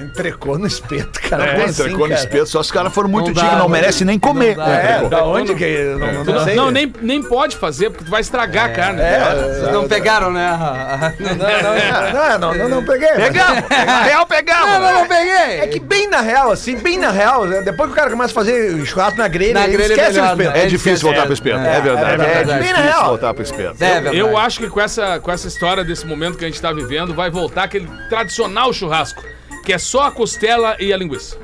[0.03, 1.43] Entrecô no espeto, cara.
[1.45, 2.19] É, Como assim, Entrecô no cara?
[2.19, 4.55] espeto, só os caras foram muito Não dá, dignos, não não merece nem Não comer.
[4.55, 4.65] dá.
[4.65, 5.95] o É, da onde que.
[5.99, 6.55] Não, não, não, sei.
[6.55, 9.01] não, nem, nem pode fazer, porque tu vai estragar a carne.
[9.01, 9.19] É,
[9.59, 10.57] Vocês não pegaram, né?
[11.19, 13.09] Não, não, não, não, não peguei.
[13.09, 13.63] Pegamos!
[13.69, 14.65] Na real, pegamos!
[14.71, 15.59] Não, não, não peguei.
[15.59, 18.31] É que bem na real, assim, bem na real, né, depois que o cara começa
[18.31, 20.51] a fazer churrasco na grelha, Na ele grelha é esquece o melhor, espeto.
[20.57, 20.63] né?
[20.63, 22.11] É difícil voltar pro espeto, é, verdade.
[22.11, 22.31] é verdade.
[22.31, 23.05] É, Bem na difícil real.
[23.05, 23.75] voltar pro espeto.
[23.83, 24.17] É verdade.
[24.17, 27.13] Eu acho que com essa, com essa história desse momento que a gente tá vivendo,
[27.13, 29.23] vai voltar aquele tradicional churrasco,
[29.71, 31.37] que é só a costela e a linguiça.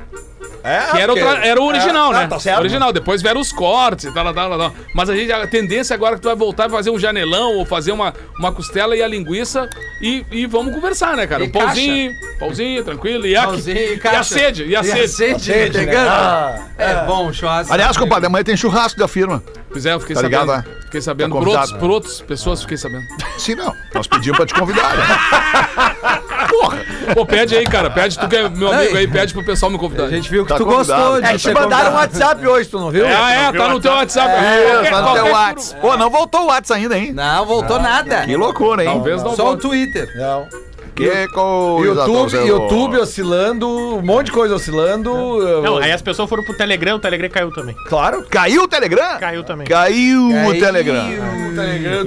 [0.62, 2.24] É, Que era o, porque- tra- era o original, é, né?
[2.24, 2.58] ah, tá certo.
[2.58, 2.92] original.
[2.92, 4.74] Depois vieram os cortes e tal, tal, tal, tal.
[4.94, 7.54] Mas a, gente, a tendência agora é que tu vai voltar e fazer um janelão
[7.56, 9.66] ou fazer uma, uma costela e a linguiça
[10.02, 11.44] e, e vamos conversar, né, cara?
[11.44, 13.24] E Um pauzinho, pauzinho, tranquilo.
[13.26, 15.08] E a, Pauzinho e e a sede, e a E a sede.
[15.08, 15.84] sede, Sede, né?
[15.86, 16.08] pegando.
[16.08, 17.72] Ah, É bom, churrasco.
[17.72, 19.42] Aliás, compadre, amanhã tem churrasco da firma.
[19.70, 20.40] Pois é, eu fiquei Tá sabendo.
[20.42, 20.74] ligado, né?
[20.86, 21.34] Fiquei sabendo.
[21.34, 23.04] Tá por, outros, por outras pessoas, fiquei sabendo.
[23.38, 23.72] Sim, não.
[23.94, 24.96] Nós pedimos pra te convidar.
[24.96, 25.04] né?
[27.14, 27.90] Pô, pede aí, cara.
[27.90, 30.04] Pede, tu que é meu amigo aí, pede pro pessoal me convidar.
[30.04, 31.00] A gente viu que Tá tu convidado.
[31.02, 31.94] gostou de É, te mandaram um.
[31.94, 33.06] WhatsApp hoje, tu não viu?
[33.06, 34.28] É, ah, é, tá no teu WhatsApp.
[34.34, 35.80] Qualquer- Tá no teu WhatsApp.
[35.80, 37.12] Pô, não voltou o WhatsApp ainda, hein?
[37.12, 38.22] Não, voltou nada.
[38.24, 38.90] Que loucura, hein?
[38.90, 39.56] Talvez não Só o.
[39.56, 40.08] Twitter.
[40.16, 40.46] Não.
[40.98, 42.00] Que coisa.
[42.00, 42.46] YouTube, torcedor.
[42.46, 45.10] YouTube oscilando, um monte de coisa oscilando.
[45.62, 47.74] Não, aí as pessoas foram pro Telegram, o Telegram caiu também.
[47.86, 48.24] Claro.
[48.28, 49.16] Caiu o Telegram?
[49.18, 49.66] Caiu também.
[49.66, 50.60] Caiu o Caiu.
[50.60, 51.08] Telegram.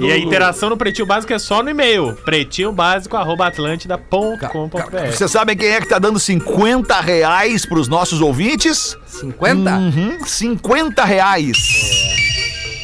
[0.00, 2.14] E a interação no Pretinho Básico é só no e-mail.
[2.24, 8.96] pretinhobásico.atlântida.com.br Vocês sabem quem é que tá dando 50 reais pros nossos ouvintes?
[9.06, 9.70] 50?
[9.70, 11.56] Uhum, 50 reais.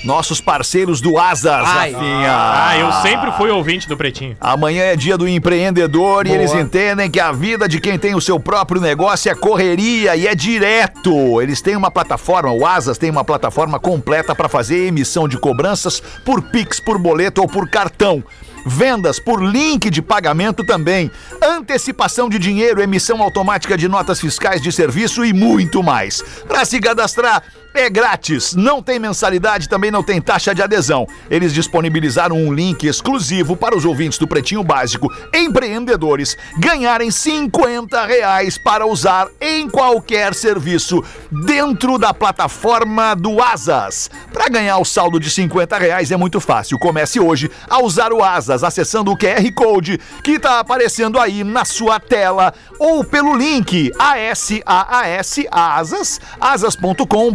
[0.04, 1.92] Nossos parceiros do Asas, Ai.
[1.92, 2.28] Rafinha.
[2.30, 4.36] Ah, eu sempre fui ouvinte do Pretinho.
[4.40, 6.40] Amanhã é dia do empreendedor e Boa.
[6.40, 10.26] eles entendem que a vida de quem tem o seu próprio negócio é correria e
[10.26, 11.42] é direto.
[11.42, 16.00] Eles têm uma plataforma, o Asas tem uma plataforma completa para fazer emissão de cobranças
[16.24, 18.22] por Pix, por boleto ou por cartão.
[18.66, 21.10] Vendas por link de pagamento também.
[21.42, 26.22] Antecipação de dinheiro, emissão automática de notas fiscais de serviço e muito mais.
[26.46, 27.42] Para se cadastrar,
[27.74, 31.06] é grátis, não tem mensalidade, também não tem taxa de adesão.
[31.30, 38.58] Eles disponibilizaram um link exclusivo para os ouvintes do Pretinho Básico, empreendedores, ganharem 50 reais
[38.58, 41.04] para usar em qualquer serviço
[41.46, 44.10] dentro da plataforma do Asas.
[44.32, 46.78] Para ganhar o saldo de 50 reais é muito fácil.
[46.78, 51.64] Comece hoje a usar o Asas acessando o QR Code que está aparecendo aí na
[51.64, 57.30] sua tela ou pelo link ASAAS asas asas.com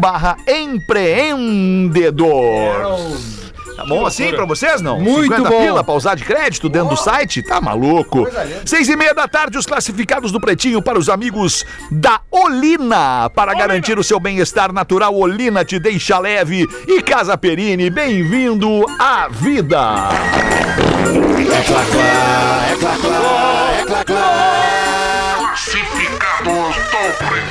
[0.48, 2.32] empreendedor.
[3.76, 5.00] Tá bom assim pra vocês, não?
[5.00, 5.62] Muito 50 bom.
[5.62, 7.42] pila pra usar de crédito dentro do site?
[7.42, 8.28] Tá maluco?
[8.66, 13.30] Seis e meia da tarde, os classificados do Pretinho para os amigos da Olina.
[13.32, 16.68] Para garantir o seu bem-estar natural, Olina te deixa leve.
[16.88, 20.10] E Casa Perini, bem-vindo à vida.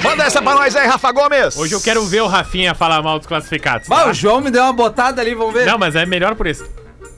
[0.03, 1.57] Manda essa pra nós aí, Rafa Gomes.
[1.57, 3.89] Hoje eu quero ver o Rafinha falar mal dos classificados.
[3.89, 4.11] Bah, tá?
[4.11, 5.67] o João me deu uma botada ali, vamos ver.
[5.67, 6.67] Não, mas é melhor por isso.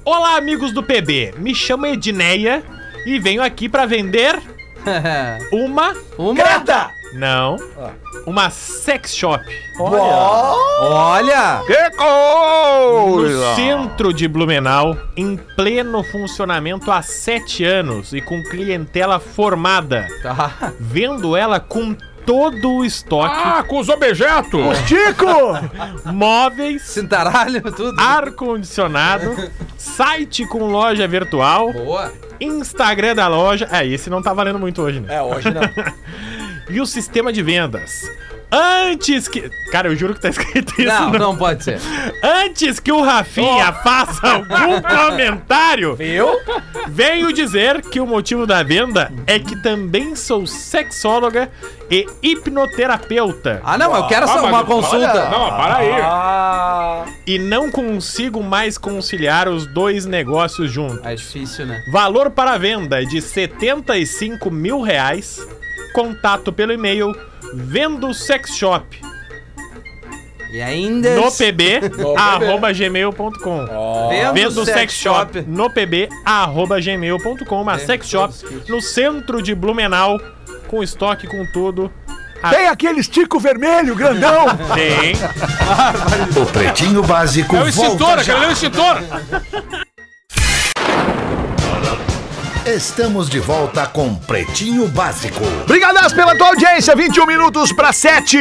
[0.04, 1.34] Olá, amigos do PB.
[1.38, 2.62] Me chamo Edneia
[3.06, 4.38] e venho aqui pra vender
[5.52, 5.94] Uma.
[6.18, 6.34] Uma.
[6.42, 6.90] Creta!
[7.14, 7.56] Não.
[8.26, 9.44] Uma sex shop.
[10.80, 11.62] Olha!
[11.66, 13.54] Que No coisa!
[13.56, 20.06] centro de Blumenau, em pleno funcionamento há sete anos e com clientela formada.
[20.22, 20.72] Tá.
[20.80, 21.94] Vendo ela com
[22.26, 24.78] todo o estoque, Ah, com os objetos.
[24.86, 25.26] Chico!
[26.10, 28.00] móveis, Cintaralho, tudo.
[28.00, 29.36] ar-condicionado,
[29.76, 32.10] site com loja virtual, Boa.
[32.40, 33.68] Instagram da loja.
[33.70, 35.16] É, esse não tá valendo muito hoje, né?
[35.16, 35.60] É, hoje não.
[36.68, 38.10] E o sistema de vendas.
[38.56, 39.50] Antes que.
[39.72, 40.86] Cara, eu juro que tá escrito isso.
[40.86, 41.18] Não, não.
[41.18, 41.80] não pode ser.
[42.22, 46.28] Antes que o Rafinha faça algum comentário, Viu?
[46.86, 51.50] venho dizer que o motivo da venda é que também sou sexóloga
[51.90, 53.60] e hipnoterapeuta.
[53.64, 55.28] Ah, não, eu quero Ah, só uma consulta.
[55.30, 55.90] Não, para aí.
[56.00, 61.00] Ah, E não consigo mais conciliar os dois negócios juntos.
[61.04, 61.82] É difícil, né?
[61.90, 65.44] Valor para venda é de 75 mil reais.
[65.94, 67.14] Contato pelo e-mail
[67.54, 69.00] vendo sex shop
[70.52, 71.14] E ainda.
[71.14, 71.80] no pb
[72.18, 73.66] arroba gmail.com
[74.34, 78.34] Vendo sex shop no pb arroba gmail.com Uma sex shop
[78.68, 80.20] no centro de Blumenau
[80.66, 81.92] com estoque com tudo.
[82.50, 84.46] Tem aquele estico vermelho, grandão!
[84.74, 85.14] Tem.
[86.42, 88.98] O Pretinho Básico É o extintor, aquele é extintor.
[92.66, 95.44] Estamos de volta com Pretinho Básico.
[95.64, 98.38] Obrigadas pela tua audiência, 21 minutos para 7,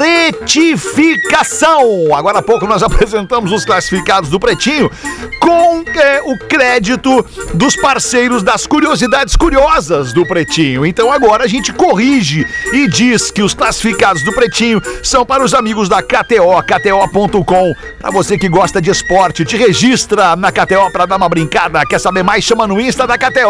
[0.00, 2.14] retificação.
[2.14, 4.90] Agora há pouco nós apresentamos os classificados do Pretinho
[5.38, 10.86] com é, o crédito dos parceiros das curiosidades curiosas do Pretinho.
[10.86, 15.52] Então agora a gente corrige e diz que os classificados do Pretinho são para os
[15.52, 17.74] amigos da KTO, KTO.com.
[18.00, 21.84] Para você que gosta de esporte, te registra na KTO para dar uma brincada.
[21.84, 22.44] Quer saber mais?
[22.44, 23.41] Chama no Insta da KTO,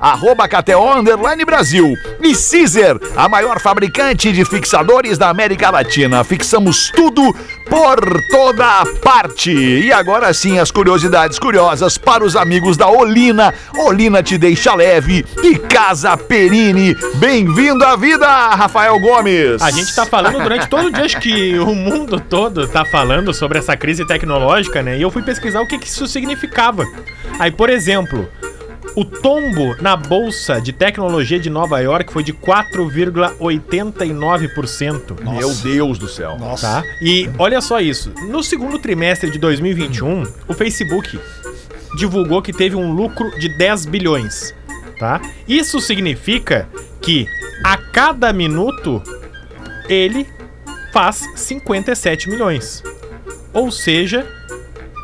[0.00, 1.94] arroba KTO Underline Brasil.
[2.22, 6.24] E Caesar, a maior fabricante de fixadores da América Latina.
[6.24, 7.34] Fixamos tudo
[7.68, 9.50] por toda parte.
[9.52, 13.54] E agora sim, as curiosidades curiosas para os amigos da Olina.
[13.76, 16.96] Olina te deixa leve e Casa Perini.
[17.16, 19.60] Bem-vindo à vida, Rafael Gomes.
[19.62, 23.32] A gente tá falando durante todo o dia, acho que o mundo todo tá falando
[23.32, 24.98] sobre essa crise tecnológica, né?
[24.98, 26.84] E eu fui pesquisar o que, que isso significava.
[27.38, 28.28] Aí, por exemplo,
[28.98, 35.22] o tombo na bolsa de tecnologia de Nova York foi de 4,89%.
[35.38, 36.36] Meu Deus do céu.
[36.60, 36.82] Tá?
[37.00, 38.12] E olha só isso.
[38.28, 41.16] No segundo trimestre de 2021, o Facebook
[41.96, 44.52] divulgou que teve um lucro de 10 bilhões.
[44.98, 45.22] Tá?
[45.46, 46.68] Isso significa
[47.00, 47.24] que
[47.62, 49.00] a cada minuto
[49.88, 50.26] ele
[50.92, 52.82] faz 57 milhões.
[53.52, 54.26] Ou seja,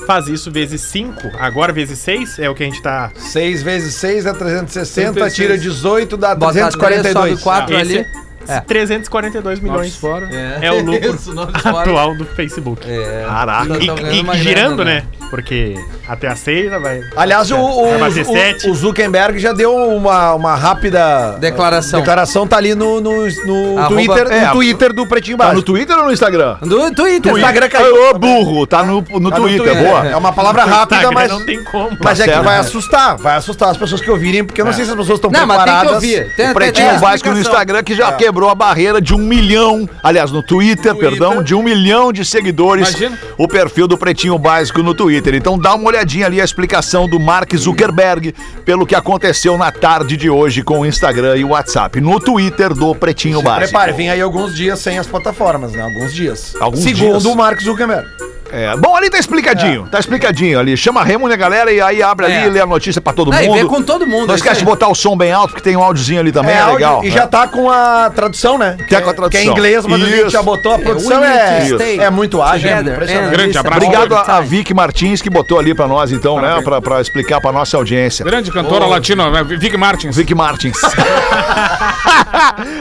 [0.05, 3.95] faz isso vezes 5, agora vezes 6 é o que a gente tá 6 vezes
[3.95, 5.35] 6 dá 360, 36.
[5.35, 7.03] tira 18, dá Bota 342.
[7.03, 8.07] 3, sobe 4 Esse ali.
[8.49, 8.61] É.
[8.61, 9.97] 342 milhões.
[9.97, 10.29] fora.
[10.61, 11.33] É o lucro Isso,
[11.65, 12.89] atual do Facebook.
[12.89, 13.25] É.
[13.27, 13.65] Caraca.
[13.65, 15.03] Então, E, tão ganhando e- e girando, grana, né?
[15.31, 15.75] Porque
[16.07, 17.01] até a 6 vai.
[17.17, 21.99] Aliás, o, o, Vai o, o Zuckerberg já deu uma, uma rápida Declaração.
[22.01, 25.63] declaração, tá ali no, no, no Arroba- Twitter, é, no Twitter do Pretinho Tá no.
[25.63, 26.59] Twitter ou no Instagram?
[26.61, 27.33] Do Twitter.
[27.33, 28.11] O Instagram caiu.
[28.11, 30.07] Ô, burro, tá no, no Tá no Twitter, boa.
[30.07, 31.97] É uma palavra rápida, Instagram mas, não tem como.
[32.01, 32.45] mas é que certo.
[32.45, 33.17] vai assustar.
[33.17, 35.47] Vai assustar as pessoas que ouvirem, porque eu não sei se as pessoas estão Não,
[35.47, 35.89] mas tem preparadas.
[35.89, 36.37] que ouvir.
[36.37, 37.39] Tem, O Pretinho Básico no.
[37.41, 41.63] Instagram que já quebrou a barreira de um milhão, aliás, no Twitter, perdão, de um
[41.63, 42.89] milhão de seguidores.
[42.91, 43.19] Imagina.
[43.39, 45.35] O perfil do Pretinho Básico no Twitter.
[45.35, 50.17] Então dá uma olhadinha ali a explicação do Mark Zuckerberg pelo que aconteceu na tarde
[50.17, 52.01] de hoje com o Instagram e o WhatsApp.
[52.01, 53.69] No Twitter do Pretinho Básico.
[53.71, 55.83] Prepare, vem aí alguns dias sem as plataformas, né?
[55.83, 56.55] Alguns dias.
[56.61, 57.25] Alguns Segundo dias.
[57.25, 58.34] o Mark Zuckerberg.
[58.53, 60.77] É, bom, ali tá explicadinho, tá explicadinho ali.
[60.77, 61.73] Chama a Remo, né, galera?
[61.73, 62.47] E aí abre ali É.
[62.47, 63.59] e lê a notícia pra todo e mundo.
[63.59, 64.27] vê com todo mundo.
[64.29, 66.55] Não é esquece de botar o som bem alto, porque tem um áudiozinho ali também,
[66.55, 67.05] é, áudio, legal.
[67.05, 68.77] E já tá com a tradução, né?
[68.89, 69.31] Tá com a tradução.
[69.31, 70.17] Que é inglês, mas a Isso.
[70.17, 70.75] gente já botou.
[70.75, 73.85] A produção é, é muito ágil, é Grande abraço.
[73.85, 76.61] Obrigado a, a Martins que botou ali pra nós, então, né?
[76.63, 78.25] Pra, pra explicar pra nossa audiência.
[78.25, 79.43] Grande cantora latina, né?
[79.43, 80.17] Vic Martins.
[80.17, 80.77] Vic Martins.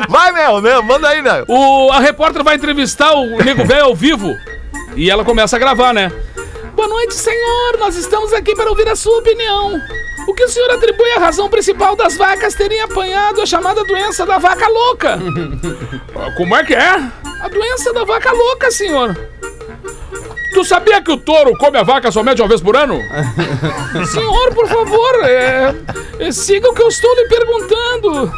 [0.09, 0.79] Vai, Mel, né?
[0.81, 1.43] Manda aí, né?
[1.47, 4.35] O, a repórter vai entrevistar o Nego Velho ao vivo.
[4.95, 6.11] E ela começa a gravar, né?
[6.75, 7.77] Boa noite, senhor.
[7.79, 9.79] Nós estamos aqui para ouvir a sua opinião.
[10.27, 14.25] O que o senhor atribui à razão principal das vacas terem apanhado a chamada doença
[14.25, 15.19] da vaca louca?
[16.37, 17.11] Como é que é?
[17.41, 19.17] A doença da vaca louca, senhor.
[20.53, 22.99] Tu sabia que o touro come a vaca somente uma vez por ano?
[24.05, 28.31] senhor, por favor, é, siga o que eu estou lhe perguntando.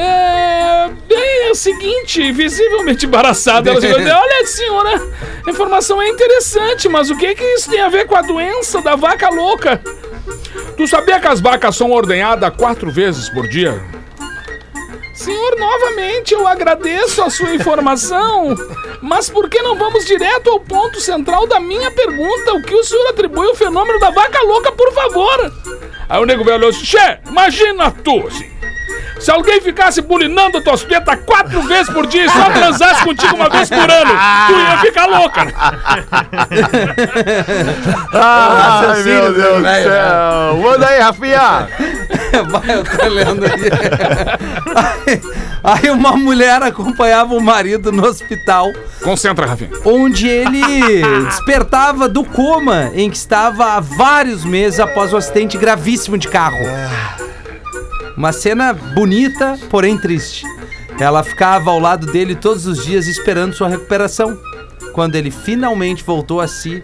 [0.00, 0.88] É.
[1.08, 5.02] Bem, é o seguinte, visivelmente embaraçada, ela chegou Olha, senhora,
[5.44, 8.80] a informação é interessante, mas o que que isso tem a ver com a doença
[8.80, 9.82] da vaca louca?
[10.76, 13.82] Tu sabia que as vacas são ordenhadas quatro vezes por dia?
[15.14, 18.54] Senhor, novamente eu agradeço a sua informação,
[19.02, 22.54] mas por que não vamos direto ao ponto central da minha pergunta?
[22.54, 25.52] O que o senhor atribui ao fenômeno da vaca louca, por favor?
[26.08, 28.48] Aí o nego velho olhou assim, imagina tu, assim,
[29.18, 33.48] se alguém ficasse bulinando tuas tetas quatro vezes por dia e só transasse contigo uma
[33.48, 34.12] vez por ano,
[34.46, 35.44] tu ia ficar louca.
[35.44, 35.52] né?
[38.12, 40.56] Ai, meu Deus do céu.
[40.62, 41.68] Manda aí, Rafinha.
[42.48, 43.52] Vai, eu tô lendo aí.
[45.06, 45.20] aí.
[45.64, 49.70] Aí uma mulher acompanhava o marido no hospital, Concentra, Rafinha.
[49.84, 56.16] onde ele despertava do coma em que estava há vários meses após um acidente gravíssimo
[56.16, 56.58] de carro.
[58.18, 60.44] Uma cena bonita, porém triste.
[60.98, 64.36] Ela ficava ao lado dele todos os dias esperando sua recuperação.
[64.92, 66.82] Quando ele finalmente voltou a si,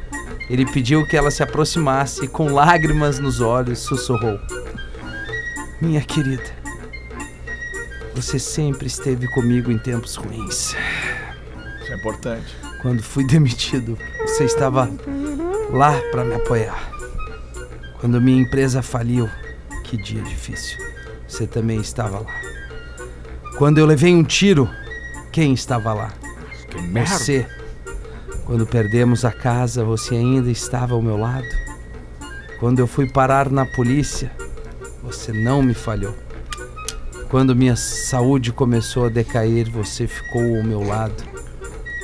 [0.48, 4.38] ele pediu que ela se aproximasse e, com lágrimas nos olhos, sussurrou:
[5.82, 6.54] Minha querida,
[8.14, 10.76] você sempre esteve comigo em tempos ruins.
[11.82, 12.54] Isso é importante.
[12.80, 14.88] Quando fui demitido, você estava
[15.72, 16.92] lá para me apoiar.
[17.98, 19.28] Quando minha empresa faliu,
[19.82, 20.93] que dia difícil,
[21.26, 22.40] você também estava lá.
[23.56, 24.68] Quando eu levei um tiro,
[25.32, 26.12] quem estava lá?
[27.06, 27.46] Você.
[28.44, 31.46] Quando perdemos a casa, você ainda estava ao meu lado.
[32.60, 34.30] Quando eu fui parar na polícia,
[35.02, 36.14] você não me falhou.
[37.28, 41.24] Quando minha saúde começou a decair, você ficou ao meu lado.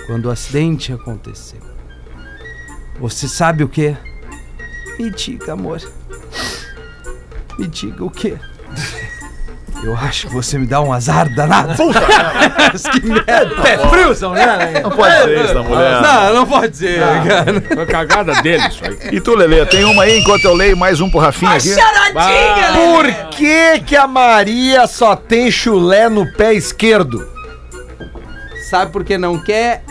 [0.07, 1.61] Quando o acidente aconteceu.
[2.99, 3.97] Você sabe o que?
[4.99, 5.81] Me diga, amor.
[7.59, 8.37] Me diga o que?
[9.83, 11.75] Eu acho que você me dá um azar danado.
[12.93, 13.63] que merda.
[13.63, 16.03] Pé frio, essa mulher, Não pode ser isso da mulher.
[16.03, 17.63] Não, não pode ser, cara.
[17.75, 18.99] Foi cagada dele isso aí.
[19.13, 21.75] E tu, Lelê, tem uma aí enquanto eu leio mais um pro Rafinha aqui?
[22.75, 27.27] Por que que a Maria só tem chulé no pé esquerdo?
[28.69, 29.83] Sabe por que não quer?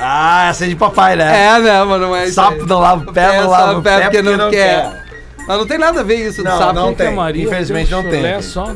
[0.00, 1.46] Ah, essa é de papai, né?
[1.46, 2.34] É, não, mas não é isso.
[2.34, 2.66] Sapo aí.
[2.66, 5.07] não lava o pé, não lava o pé porque não, quer.
[5.48, 6.72] Mas não tem nada a ver isso do Não, sapo.
[6.74, 7.10] não a tem.
[7.14, 7.42] Maria.
[7.44, 8.42] Infelizmente não tem.
[8.42, 8.74] Só.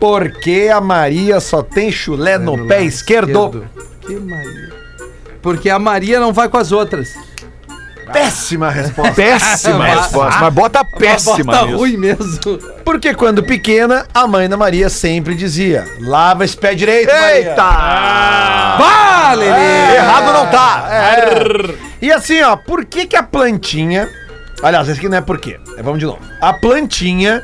[0.00, 3.66] Por que a Maria só tem chulé no, pé esquerdo?
[4.00, 4.72] Que Maria?
[5.42, 7.10] Porque a Maria não vai com as outras.
[8.10, 9.12] Péssima resposta.
[9.12, 11.76] Péssima Ah, resposta, mas bota péssima Tá nisso.
[11.76, 12.38] ruim mesmo.
[12.82, 17.36] Porque quando pequena, a mãe da Maria sempre dizia: lava esse pé direito, Maria.
[17.50, 17.62] Eita!
[18.78, 19.96] Vá, Lelê!
[19.96, 20.88] Errado não tá.
[20.90, 21.74] É.
[22.00, 24.08] E assim, ó, por que que a plantinha...
[24.62, 25.58] Aliás, esse aqui não é por quê.
[25.76, 26.20] É, Vamos de novo.
[26.40, 27.42] A plantinha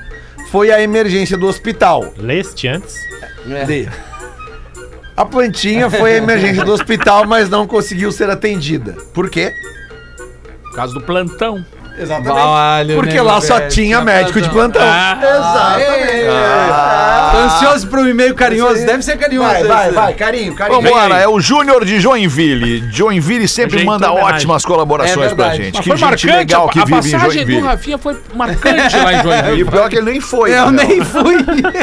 [0.51, 2.13] foi a emergência do hospital.
[2.17, 2.97] Leste antes.
[3.67, 3.89] D.
[5.17, 8.97] A plantinha foi a emergência do hospital, mas não conseguiu ser atendida.
[9.13, 9.53] Por quê?
[10.63, 11.65] Por causa do plantão.
[11.97, 12.35] Exatamente.
[12.35, 13.71] Vale, Porque né, lá só velho?
[13.71, 14.83] tinha médico de plantão.
[14.83, 16.25] Exatamente.
[17.31, 18.85] Tô ansioso pra um e-mail carinhoso.
[18.85, 19.49] Deve ser carinhoso.
[19.49, 19.95] Vai, vai, esse.
[19.95, 20.81] vai, carinho, carinho.
[20.83, 22.85] Vambora, é o Júnior de Joinville.
[22.93, 24.35] Joinville sempre Gente, manda homenagem.
[24.37, 25.75] ótimas colaborações É pra gente.
[25.75, 27.61] Mas Que foi gente marcante, legal a, que a vive em passagem do Joinville.
[27.61, 29.63] Rafinha foi marcante lá em E Joinville.
[29.63, 30.51] o pior é que ele nem foi.
[30.53, 30.85] Eu né?
[30.85, 31.35] nem fui.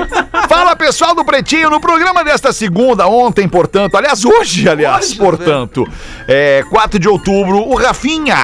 [0.48, 5.88] Fala pessoal do Pretinho, no programa desta segunda, ontem, portanto, aliás, hoje, aliás, Hoje, portanto,
[6.28, 8.36] é 4 de outubro, o Rafinha,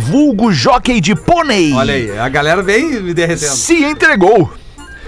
[0.00, 3.52] vulgo jockey de pônei, Olha aí, a galera vem me derretendo.
[3.52, 4.52] se entregou.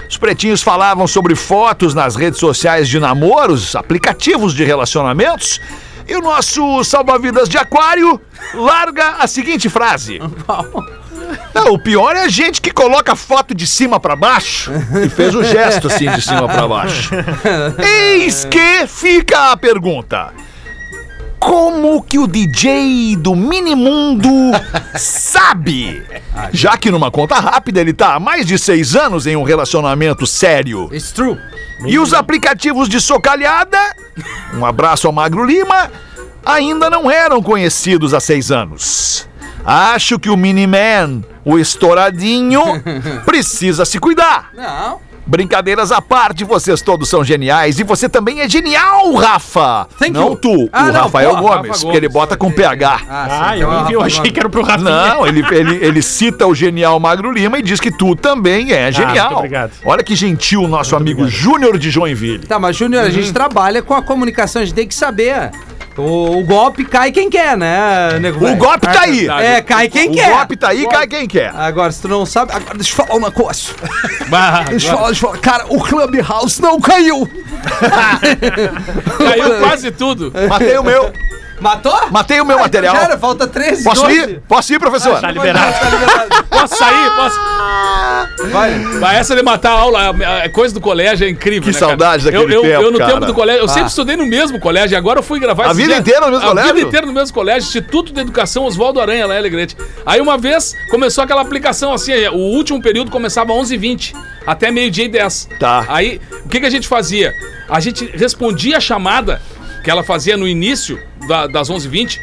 [0.09, 5.59] Os pretinhos falavam sobre fotos nas redes sociais de namoros, aplicativos de relacionamentos,
[6.07, 8.19] e o nosso salva-vidas de aquário
[8.53, 10.19] larga a seguinte frase.
[11.53, 14.71] Não, o pior é a gente que coloca foto de cima pra baixo
[15.03, 17.11] e fez o gesto assim de cima pra baixo.
[17.81, 20.31] Eis que fica a pergunta.
[21.43, 24.29] Como que o DJ do Minimundo
[24.95, 26.01] sabe?
[26.53, 30.25] Já que numa conta rápida ele tá há mais de seis anos em um relacionamento
[30.25, 30.89] sério.
[30.93, 31.37] It's true.
[31.85, 33.77] E os aplicativos de socalhada,
[34.53, 35.91] um abraço ao Magro Lima,
[36.45, 39.27] ainda não eram conhecidos há seis anos.
[39.65, 42.61] Acho que o Miniman, o estouradinho,
[43.25, 44.49] precisa se cuidar.
[44.55, 45.01] Não.
[45.25, 49.87] Brincadeiras à parte, vocês todos são geniais e você também é genial, Rafa.
[49.97, 50.35] Thank não you.
[50.35, 52.51] tu, Ah, o não, Rafael pô, Gomes, Rafa porque ele Gomes, bota com.
[52.51, 52.99] PH.
[53.09, 54.31] Ah, sim, eu, então é eu Rafa achei Gomes.
[54.31, 54.89] que era pro Rafinha.
[54.89, 58.91] Não, ele, ele, ele cita o genial Magro Lima e diz que tu também é
[58.91, 59.27] genial.
[59.27, 59.71] muito obrigado.
[59.85, 62.45] Olha que gentil o nosso amigo Júnior de Joinville.
[62.45, 65.51] Tá, mas Júnior, a gente trabalha com a comunicação, a gente tem que saber.
[65.95, 68.43] O, o golpe cai quem quer, né, nego?
[68.47, 69.19] O golpe tá aí.
[69.19, 69.45] verdade.
[69.45, 70.31] É, cai quem O quer.
[70.31, 71.53] golpe tá aí, cai quem quer.
[71.55, 72.51] Agora, se tu não sabe.
[72.51, 73.61] Agora, deixa eu falar uma coisa.
[74.27, 75.41] Bah, Deixa eu falar, deixa eu falar.
[75.41, 77.29] Cara, o Clubhouse não caiu.
[79.17, 80.33] Caiu quase tudo.
[80.49, 81.11] Matei o meu.
[81.61, 82.09] Matou?
[82.11, 82.93] Matei o meu material.
[82.95, 84.17] Cara, falta 13, Posso 12.
[84.17, 84.41] ir?
[84.47, 85.21] Posso ir, professor?
[85.21, 85.71] Tá liberado.
[85.79, 86.43] Tá liberado.
[86.49, 87.09] Posso sair?
[87.15, 87.39] Posso.
[88.99, 90.09] Vai, essa de matar a aula,
[90.43, 91.85] a coisa do colégio é incrível, Que né, cara?
[91.91, 93.13] saudade daquele eu, eu, tempo, Eu no cara.
[93.13, 93.69] tempo do colégio, eu Ah.
[93.69, 96.49] sempre estudei no mesmo colégio, agora eu fui gravar A vida inteira no mesmo a
[96.49, 96.69] colégio?
[96.69, 99.75] A vida inteira no mesmo colégio, Instituto de Educação Oswaldo Aranha, lá em Alegrete.
[100.05, 104.13] Aí uma vez começou aquela aplicação assim, o último período começava às 11h20,
[104.45, 105.49] até meio-dia e 10.
[105.59, 105.85] Tá.
[105.87, 107.33] Aí, o que, que a gente fazia?
[107.69, 109.41] A gente respondia a chamada
[109.83, 112.19] que ela fazia no início da- das 11h20.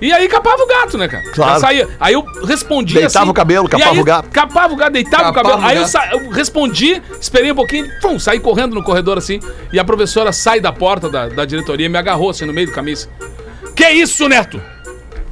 [0.00, 1.24] E aí capava o gato, né, cara?
[1.32, 1.60] Claro.
[1.60, 1.88] Saía.
[2.00, 4.28] Aí eu respondia Deitava o cabelo, capava aí o gato.
[4.30, 5.62] Capava o gato, deitava Capava o cabelo.
[5.62, 9.40] o Aí eu, sa- eu respondi, esperei um pouquinho, pum, saí correndo no corredor assim.
[9.72, 12.66] E a professora sai da porta da, da diretoria e me agarrou assim no meio
[12.66, 12.96] do caminho.
[12.96, 13.08] assim,
[13.74, 14.60] Que isso, Neto?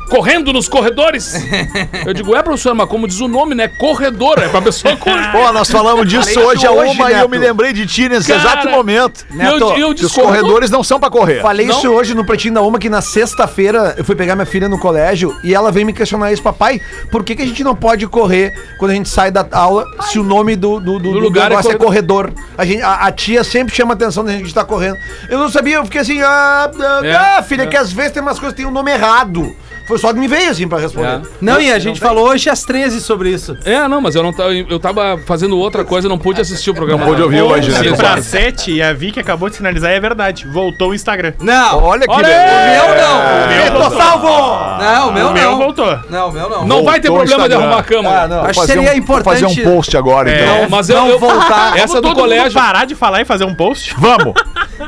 [0.08, 1.34] Correndo nos corredores?
[2.04, 3.68] Eu digo, é, professora, mas como diz o nome, né?
[3.68, 5.32] Corredor, é pra pessoa correr.
[5.32, 8.40] Pô, nós falamos disso hoje a uma e eu me lembrei de ti nesse Cara,
[8.40, 9.24] exato momento.
[9.30, 11.40] E eu, Neto, eu Que disse, os corredores não são pra correr.
[11.40, 11.76] Falei Não?
[11.76, 14.78] isso hoje no Pretinho da Uma, que na sexta-feira eu fui pegar minha filha no
[14.78, 16.80] colégio e ela veio me questionar isso, papai,
[17.10, 20.18] por que, que a gente não pode correr quando a gente sai da aula se
[20.18, 22.32] o nome do, do, do, do lugar é negócio é corredor?
[22.56, 24.98] A, gente, a, a tia sempre chama a atenção da gente estar correndo.
[25.28, 28.22] Eu não sabia, eu fiquei assim, ah, ah, É, ah, filha, que às vezes tem
[28.22, 29.54] umas coisas que tem um nome errado.
[29.86, 31.08] Foi só que me veio assim pra responder.
[31.08, 31.20] É.
[31.40, 33.56] Não, e a gente falou hoje às 13 sobre isso.
[33.64, 36.74] É, não, mas eu não tava, eu tava fazendo outra coisa, não pude assistir o
[36.74, 37.00] programa.
[37.04, 37.78] Não pude ouvir hoje, né?
[37.96, 38.22] Pra exato.
[38.22, 40.46] 7 e a Vicky acabou de sinalizar, e é verdade.
[40.46, 41.32] Voltou o Instagram.
[41.40, 42.52] Não, Olha que Olha beleza.
[42.52, 42.70] aí!
[42.70, 43.72] meu não.
[43.78, 44.82] meu Tô salvo!
[44.82, 45.58] Não, o meu O meu não.
[45.58, 45.98] voltou.
[46.10, 46.66] Não, o meu não.
[46.66, 48.08] Não vai ter o problema de arrumar a cama.
[48.10, 48.44] Ah, não.
[48.44, 49.40] Acho que seria um- importante.
[49.42, 50.62] fazer um post agora, então.
[50.62, 51.76] Não, mas eu, não eu voltar.
[51.78, 52.52] Essa do colégio.
[52.52, 53.94] parar de falar e fazer um post?
[53.98, 54.34] Vamos.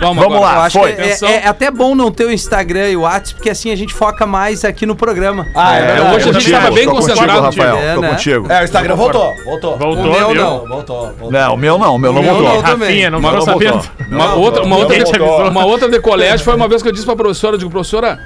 [0.01, 0.69] Vamos, lá.
[0.71, 0.91] Foi.
[0.93, 3.77] é, é- é até bom não ter o Instagram e o WhatsApp, porque assim a
[3.77, 5.47] gente foca mais aqui no programa.
[5.55, 6.17] Ah, é, É, verdade.
[6.17, 7.41] hoje a gente tava bem tô contigo, concentrado.
[7.43, 7.77] Rafael.
[7.77, 8.09] É, tô né?
[8.09, 8.53] contigo.
[8.53, 9.79] É, o Instagram voltou, voltou.
[9.79, 10.43] Voltou, O meu viu?
[10.43, 10.67] não.
[10.67, 11.31] Voltou, voltou.
[11.31, 12.55] Não, o meu não, o meu não O meu voltou.
[12.55, 12.63] não.
[12.63, 12.89] também.
[12.89, 13.81] Rafinha, não não sabendo?
[14.11, 14.97] Uma outra, uma, outra,
[15.51, 18.19] uma outra de colégio foi uma vez que eu disse pra professora, eu digo, professora,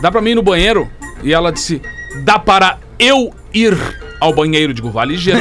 [0.00, 0.88] dá pra mim ir no banheiro?
[1.22, 1.80] E ela disse,
[2.24, 3.76] dá para eu ir
[4.20, 4.72] ao banheiro.
[4.74, 5.40] Digo, vale ligeiro.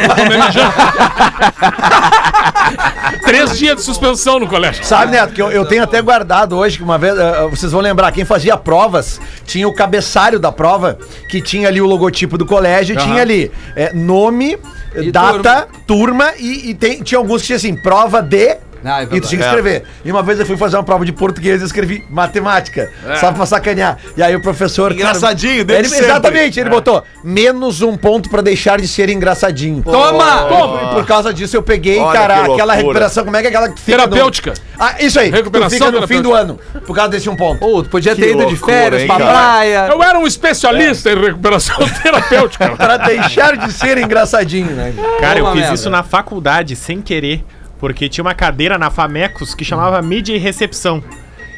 [3.24, 4.84] Três dias de suspensão no colégio.
[4.84, 7.82] Sabe, Neto, que eu, eu tenho até guardado hoje, que uma vez, eh, vocês vão
[7.82, 10.98] lembrar, quem fazia provas, tinha o cabeçalho da prova,
[11.30, 14.58] que tinha ali o logotipo do colégio, e tinha ali eh, nome,
[14.96, 18.58] E data, turma, e, e tem- tinha alguns que tinha assim, prova de...
[18.86, 19.84] Ah, é e tu tinha que escrever.
[20.04, 22.92] E uma vez eu fui fazer uma prova de português e escrevi matemática.
[23.08, 23.16] É.
[23.16, 23.98] Só pra sacanear.
[24.16, 24.92] E aí o professor.
[24.92, 26.06] Engraçadinho, cara, ele, sempre.
[26.06, 29.82] Exatamente, ele botou menos um ponto pra deixar de ser engraçadinho.
[29.84, 30.44] Toma!
[30.46, 30.84] Toma!
[30.92, 33.24] E por causa disso eu peguei, Olha cara, que aquela recuperação.
[33.26, 33.98] Como é que é aquela que fica.
[33.98, 34.54] no- Terapêutica.
[34.80, 35.30] Ah, isso aí.
[35.32, 36.60] Recuperação tu fica no fim do ano.
[36.86, 37.60] Por causa desse um ponto.
[37.60, 39.32] Pô, tu podia ter Que ido de loucura, férias hein, pra cara?
[39.32, 39.88] praia.
[39.92, 42.76] Eu era um especialista em recuperação terapêutica.
[42.76, 44.94] Pra deixar de ser engraçadinho, né?
[45.20, 45.76] Cara, eu Toma fiz merda.
[45.76, 47.44] isso na faculdade, sem querer,
[47.86, 51.04] porque tinha uma cadeira na Famecos que chamava Mídia e Recepção.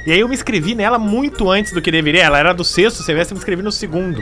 [0.05, 2.21] E aí eu me inscrevi nela muito antes do que deveria.
[2.21, 4.21] Ela era do sexto semestre, eu me inscrevi no segundo.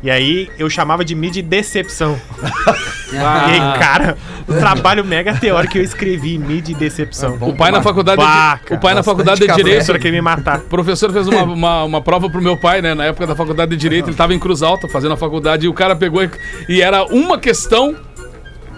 [0.00, 2.16] E aí eu chamava de mídia e decepção.
[3.12, 4.16] E aí, cara,
[4.48, 7.36] um trabalho mega teórico que eu escrevi, mídia e decepção.
[7.40, 8.74] O pai na faculdade de, Baca.
[8.76, 10.58] o pai na faculdade de direito, queria me matar.
[10.58, 12.94] O professor fez uma, uma, uma prova pro meu pai, né?
[12.94, 15.68] Na época da faculdade de Direito, ele tava em Cruz Alta fazendo a faculdade e
[15.68, 16.30] o cara pegou e,
[16.68, 17.96] e era uma questão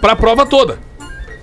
[0.01, 0.79] pra prova toda.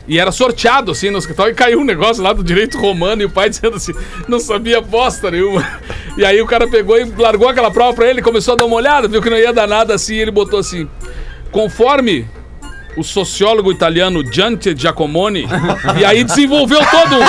[0.09, 3.25] E era sorteado, assim, no escritório, e caiu um negócio lá do direito romano, e
[3.25, 3.93] o pai dizendo assim,
[4.27, 5.63] não sabia bosta nenhuma.
[6.17, 8.75] E aí o cara pegou e largou aquela prova pra ele, começou a dar uma
[8.75, 10.89] olhada, viu que não ia dar nada assim, e ele botou assim,
[11.51, 12.27] conforme
[12.97, 15.47] o sociólogo italiano Giante Giacomoni,
[15.99, 17.23] e aí desenvolveu todo um-.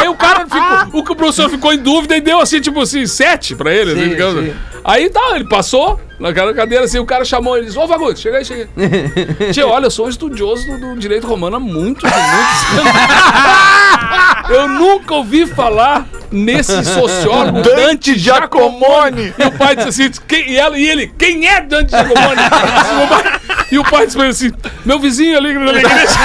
[0.00, 3.54] Aí o cara ficou, o professor ficou em dúvida e deu assim, tipo assim, sete
[3.54, 3.92] pra ele.
[3.92, 4.54] assim, digamos.
[4.82, 8.38] Aí tá, ele passou naquela cadeira assim, o cara chamou ele disse, ô Fagundes, chega
[8.38, 9.50] aí, chega aí.
[9.52, 12.14] Tia, olha, eu sou um estudioso do, do direito romano há muitos muitos anos.
[14.48, 19.32] Eu nunca ouvi falar nesse sociólogo Dante Giacomoni.
[19.38, 22.40] E o pai disse assim, quem, e, ela, e ele, quem é Dante Giacomoni?
[23.72, 24.52] E o pai disse assim,
[24.84, 26.18] meu vizinho ali na igreja.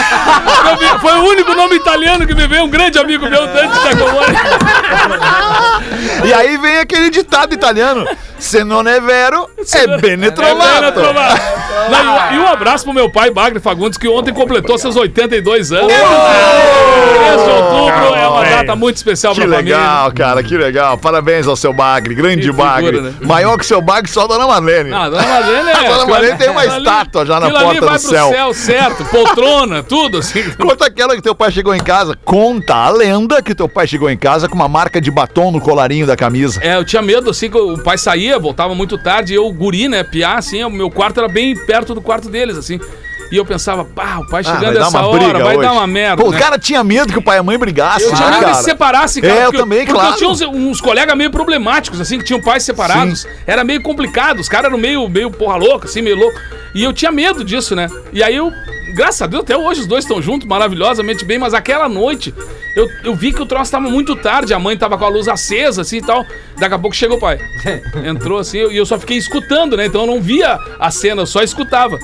[1.02, 4.36] Foi o único nome italiano que me veio, um grande amigo meu, Dante Giacomoni.
[6.26, 8.06] E aí vem aquele ditado italiano:
[8.38, 9.50] Se non è vero,
[9.80, 10.94] é bene É, trovato.
[10.94, 11.42] trovato.
[11.90, 15.88] Não, e, um- abraço pro meu pai, Bagre Fagundes, que ontem completou seus 82 anos.
[17.14, 17.49] 3 de outubro
[18.70, 19.78] data muito especial Que pra família.
[19.78, 20.98] legal, cara, que legal.
[20.98, 23.02] Parabéns ao seu Bagre, grande Que figura, Bagre.
[23.02, 23.14] né?
[23.22, 24.94] Maior que seu Bagre, só a Dona Marlene.
[24.94, 25.74] Ah, Dona Marlene é.
[25.90, 28.30] A Dona Marlene tem uma estátua já na porta vai do pro céu.
[28.30, 29.06] céu, certo.
[29.06, 30.44] Poltrona, tudo assim.
[30.52, 32.18] Conta aquela que teu pai chegou em casa.
[32.24, 35.60] Conta a lenda que teu pai chegou em casa com uma marca de batom no
[35.62, 36.60] colarinho da camisa.
[36.64, 39.88] É, eu tinha medo, assim, que o pai saía, voltava muito tarde, e eu, guri,
[39.88, 42.80] né, piá, assim, o meu quarto era bem perto do quarto deles, assim.
[43.32, 46.24] E eu pensava, pá, o pai Ah, chegando essa hora, vai dar uma merda.
[46.24, 46.38] Pô, né?
[46.38, 48.08] o cara tinha medo que o pai e a mãe brigassem.
[48.08, 49.34] Eu tinha né, medo que se separasse, cara.
[49.34, 50.14] É, eu porque também, porque claro.
[50.14, 53.28] eu tinha uns, uns colegas meio problemáticos, assim, que tinham pais separados.
[53.46, 56.40] Era meio complicado, os caras eram meio, meio porra louca, assim, meio louco.
[56.74, 57.88] E eu tinha medo disso, né?
[58.12, 58.52] E aí eu,
[58.96, 62.34] graças a Deus, até hoje os dois estão juntos, maravilhosamente bem, mas aquela noite
[62.76, 65.28] eu, eu vi que o troço tava muito tarde, a mãe tava com a luz
[65.28, 66.26] acesa, assim e tal.
[66.58, 67.40] Daqui a pouco chegou o pai.
[68.06, 69.86] Entrou assim, e eu só fiquei escutando, né?
[69.86, 72.00] Então eu não via a cena, eu só escutava.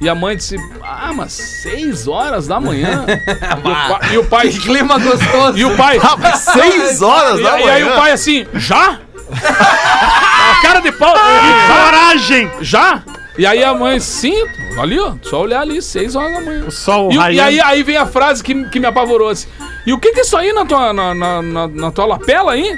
[0.00, 3.04] E a mãe disse: Ah, mas seis horas da manhã.
[3.14, 4.48] e, o pai, e o pai.
[4.50, 5.56] Que clima gostoso.
[5.58, 5.98] E o pai.
[6.36, 7.94] Seis horas E, da e aí manhã.
[7.94, 9.00] o pai assim, já?
[9.30, 11.14] a cara de pau.
[11.14, 12.50] Coragem!
[12.60, 13.02] Já?
[13.38, 14.34] E aí a mãe, sim,
[14.80, 16.64] ali, ó, só olhar ali, seis horas da manhã.
[16.66, 19.46] O sol E, e aí, aí vem a frase que, que me apavorou assim.
[19.86, 22.52] E o que que é isso aí na tua, na, na, na- na tua lapela
[22.52, 22.74] aí?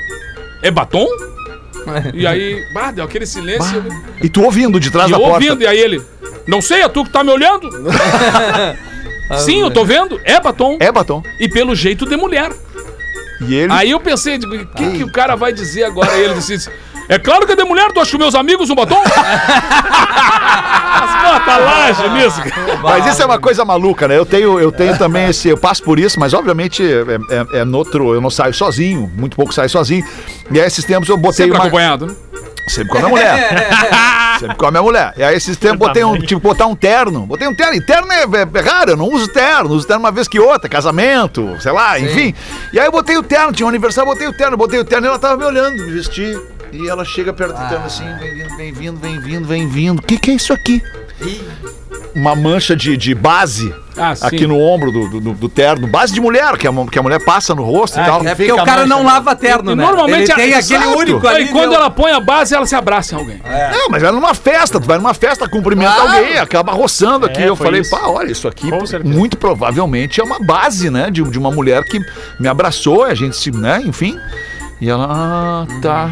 [0.62, 1.06] É batom?
[2.12, 3.84] E aí, bah, deu aquele silêncio.
[4.22, 5.34] E tu ouvindo de trás E da eu porta.
[5.36, 6.02] ouvindo, e aí ele,
[6.48, 7.68] não sei, é tu que tá me olhando?
[9.38, 10.78] Sim, eu tô vendo, é batom.
[10.80, 11.22] É batom.
[11.38, 12.50] E pelo jeito de mulher.
[13.42, 13.72] E ele.
[13.72, 16.16] Aí eu pensei, o que, que o cara vai dizer agora?
[16.16, 16.70] E ele disse,
[17.08, 19.00] é claro que é de mulher, tu acha que meus amigos um batom?
[21.00, 22.40] Mas bota laje nisso.
[22.82, 24.18] Mas isso é uma coisa maluca, né?
[24.18, 25.48] Eu tenho, eu tenho também esse.
[25.48, 28.12] Eu passo por isso, mas obviamente é, é, é noutro.
[28.12, 30.04] Eu não saio sozinho, muito pouco saio sozinho.
[30.50, 31.64] E aí, esses tempos eu botei Sempre uma.
[31.64, 32.16] acompanhado, né?
[32.68, 33.68] Sempre com a minha mulher.
[34.38, 35.14] Sempre com a minha mulher.
[35.16, 36.18] E aí, esses tempos, botei um.
[36.18, 37.26] Tipo, botar um terno.
[37.26, 37.74] Botei um terno.
[37.74, 39.70] E terno é, é, é raro, eu não uso terno.
[39.70, 42.34] Uso terno uma vez que outra, casamento, sei lá, enfim.
[42.72, 43.52] E aí, eu botei o terno.
[43.52, 44.56] Tinha um aniversário, botei o terno.
[44.56, 46.40] Botei o terno e ela tava me olhando, me vestir.
[46.72, 49.98] E ela chega perto do terno assim, vem vindo, vem vindo, vem vindo, vem vindo.
[50.00, 50.82] O que, que é isso aqui?
[52.18, 55.86] Uma mancha de, de base Ah, aqui no ombro do, do, do terno.
[55.86, 58.26] Base de mulher, que a, que a mulher passa no rosto e tal.
[58.26, 59.84] É porque o cara não lava terno, E né?
[59.84, 60.98] normalmente Ele tem a- aquele Exato.
[60.98, 61.48] único ali.
[61.48, 61.74] quando meu.
[61.78, 63.40] ela põe a base, ela se abraça em alguém.
[63.72, 66.10] Não, mas era numa festa, tu vai numa festa, cumprimenta Claro.
[66.18, 67.42] alguém, acaba roçando aqui.
[67.42, 67.90] É, eu falei, isso.
[67.90, 68.66] pá, olha, isso aqui
[69.04, 71.10] muito provavelmente é uma base, né?
[71.10, 72.00] De, de uma mulher que
[72.40, 74.18] me abraçou, a gente se, né, enfim.
[74.80, 76.10] E ela, ah, tá.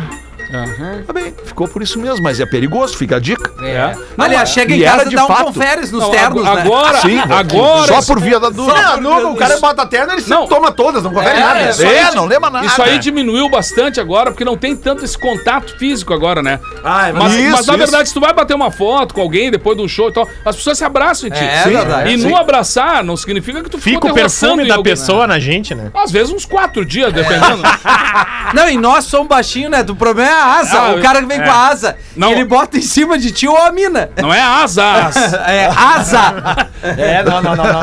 [1.07, 3.51] Tá bem, ficou por isso mesmo, mas é perigoso, fica a dica.
[3.63, 3.95] É.
[4.19, 5.45] Aliás, chega em e casa e de dá um fato.
[5.47, 6.51] conferes nos Não, ternos, né?
[6.63, 7.87] agora, Sim, agora.
[8.03, 8.97] Só por via da dúvida.
[8.99, 10.47] Não, no- o cara bota terno, ele se Não.
[10.47, 11.59] toma todas, não confere É, nada.
[11.61, 12.67] é, É, não lembra nada.
[12.67, 16.61] Isso aí diminuiu bastante agora, porque não tem tanto esse contato físico agora, né?
[16.85, 17.79] Ah, é Mas, Isso, mas na isso.
[17.79, 20.29] verdade, se tu vai bater uma foto com alguém depois de um show e tal,
[20.45, 21.43] as pessoas se abraçam em ti.
[21.43, 22.13] É, verdade.
[22.15, 22.29] E Sim.
[22.29, 25.85] não abraçar não significa que tu Fica o perfume da alguém, pessoa na gente, né?
[25.85, 25.91] né?
[25.95, 27.63] Às vezes uns quatro dias, dependendo.
[28.55, 29.85] Não, e nós somos baixinhos, né?
[29.89, 30.79] O problema é a asa.
[30.79, 31.45] Ah, o cara que vem é.
[31.45, 31.97] com a asa.
[32.17, 32.31] Não.
[32.33, 34.11] Ele bota em cima de ti ou a mina.
[34.21, 35.17] Não é asas.
[35.47, 36.69] É asa.
[36.83, 37.83] É, não, não, não, não.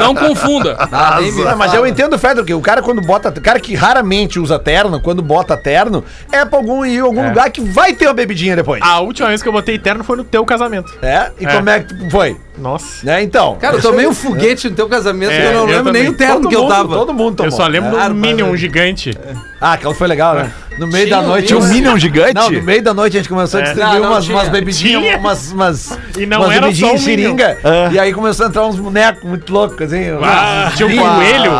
[0.00, 0.76] Não confunda.
[0.92, 3.28] Ah, nem me Ah, mas eu entendo o Fedro, que o cara quando bota.
[3.28, 7.26] O cara que raramente usa terno, quando bota terno, é pra algum, ir em algum
[7.28, 8.80] lugar que vai ter uma bebidinha depois.
[8.82, 10.92] A última vez que eu botei terno foi no teu casamento.
[11.02, 11.30] É?
[11.40, 11.52] E É.
[11.54, 12.36] como é que foi?
[12.56, 13.04] Nossa.
[13.04, 13.56] Né, então.
[13.60, 16.02] Cara, eu tomei um foguete no teu casamento É, que eu não eu lembro também.
[16.02, 16.94] nem o terno todo que eu mundo, tava.
[16.94, 17.50] Todo mundo tomou.
[17.52, 19.16] Eu só lembro É, do Minion gigante.
[19.60, 20.52] Ah, aquela foi legal, né?
[20.78, 21.48] No meio da noite.
[21.48, 22.34] Tinha um eu- Minion gigante?
[22.34, 23.66] Não, no meio da noite a gente começou a É.
[23.66, 27.02] distribuir Não, não umas, bebidinhas, umas, umas, E não umas era bebidinhas só em um
[27.02, 27.58] seringa.
[27.62, 27.88] É.
[27.92, 30.04] E aí começou a entrar uns bonecos muito loucos, assim.
[30.22, 31.06] Ah, tinha um vinhos.
[31.08, 31.52] coelho.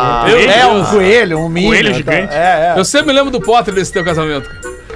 [0.51, 1.69] É, um coelho, um Minion.
[1.69, 1.97] Coelho tal.
[1.97, 2.33] gigante.
[2.33, 2.79] É, é.
[2.79, 4.49] Eu sempre me lembro do Potter desse teu casamento.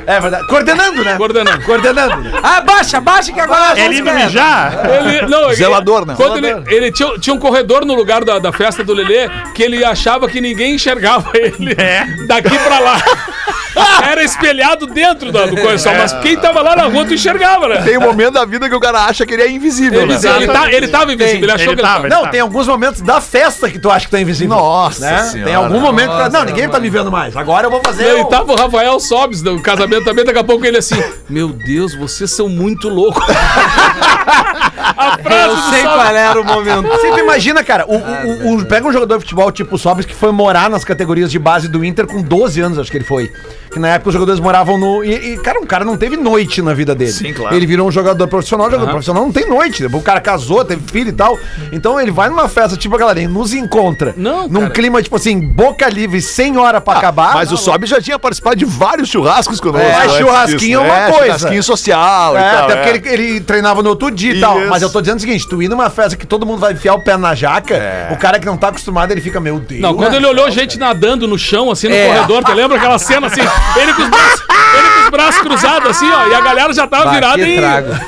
[0.07, 0.47] É verdade.
[0.47, 1.15] Coordenando, né?
[1.17, 1.63] Coordenando.
[1.65, 2.32] Coordenando.
[2.41, 4.73] Ah, baixa, baixa que agora É lindo mijar?
[5.05, 6.15] Ele, não, Zelador, né?
[6.17, 9.61] Quando ele, ele tinha, tinha um corredor no lugar da, da festa do Lelê que
[9.61, 12.05] ele achava que ninguém enxergava ele É.
[12.25, 12.97] daqui pra lá.
[14.03, 17.82] Era espelhado dentro da, do coisa, mas quem tava lá na rua tu enxergava, né?
[17.84, 20.20] Tem um momento da vida que o cara acha que ele é invisível, Ele, né?
[20.38, 22.07] ele, tá- ele tava invisível, ele achou Ele que ele tava, tava.
[22.07, 24.55] ele Não, tem alguns momentos da festa que tu acha que tá invisível.
[24.57, 25.24] Nossa né?
[25.24, 25.45] Senhora.
[25.45, 27.36] Tem algum momento que tu- Nossa, Não, ninguém tá me vendo mais.
[27.38, 28.17] Agora eu vou fazer.
[28.17, 31.49] E o- tava o Rafael Sobes do casamento também, daqui a pouco ele assim, meu
[31.49, 33.24] Deus, vocês são muito loucos.
[34.97, 36.88] a frase Eu do sei Sobes- qual era o momento.
[36.88, 40.13] Você imagina, cara, o, o- o- pega um jogador de futebol tipo o Sobis que
[40.15, 43.32] foi morar nas categorias de base do Inter com 12 anos, acho que ele foi.
[43.72, 45.03] Que na época os jogadores moravam no.
[45.03, 47.11] E, e, cara, um cara não teve noite na vida dele.
[47.11, 47.55] Sim, claro.
[47.55, 49.86] Ele virou um jogador profissional, jogador profissional não tem noite.
[49.86, 51.38] O cara casou, teve filho e tal.
[51.72, 54.13] Então ele vai numa festa, tipo, a galera, ele nos encontra.
[54.17, 54.72] Não, Num cara.
[54.72, 57.34] clima, tipo assim, boca livre, sem hora pra acabar.
[57.36, 59.86] Mas o Sobe já tinha participado de vários churrascos conosco.
[59.86, 61.26] É, antes churrasquinho disso, é uma coisa.
[61.38, 62.63] Churrasquinho social É, e tal.
[62.65, 62.91] até é.
[62.93, 64.59] porque ele, ele treinava no outro dia e tal.
[64.67, 66.95] Mas eu tô dizendo o seguinte: tu ir numa festa que todo mundo vai enfiar
[66.95, 67.76] o pé na jaca,
[68.11, 69.82] o cara que não tá acostumado, ele fica, meu Deus.
[69.82, 70.17] Não, quando né?
[70.17, 72.07] ele olhou gente nadando no chão, assim, no É.
[72.07, 73.41] corredor, tu lembra aquela cena assim?
[73.76, 74.41] Ele com os braços,
[74.78, 77.41] ele com os braços cruzados, assim, ó, e a galera já tava Bah, virada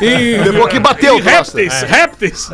[0.02, 0.42] em, em.
[0.44, 1.56] Depois que bateu em o troço.
[1.56, 2.50] répteis, répteis.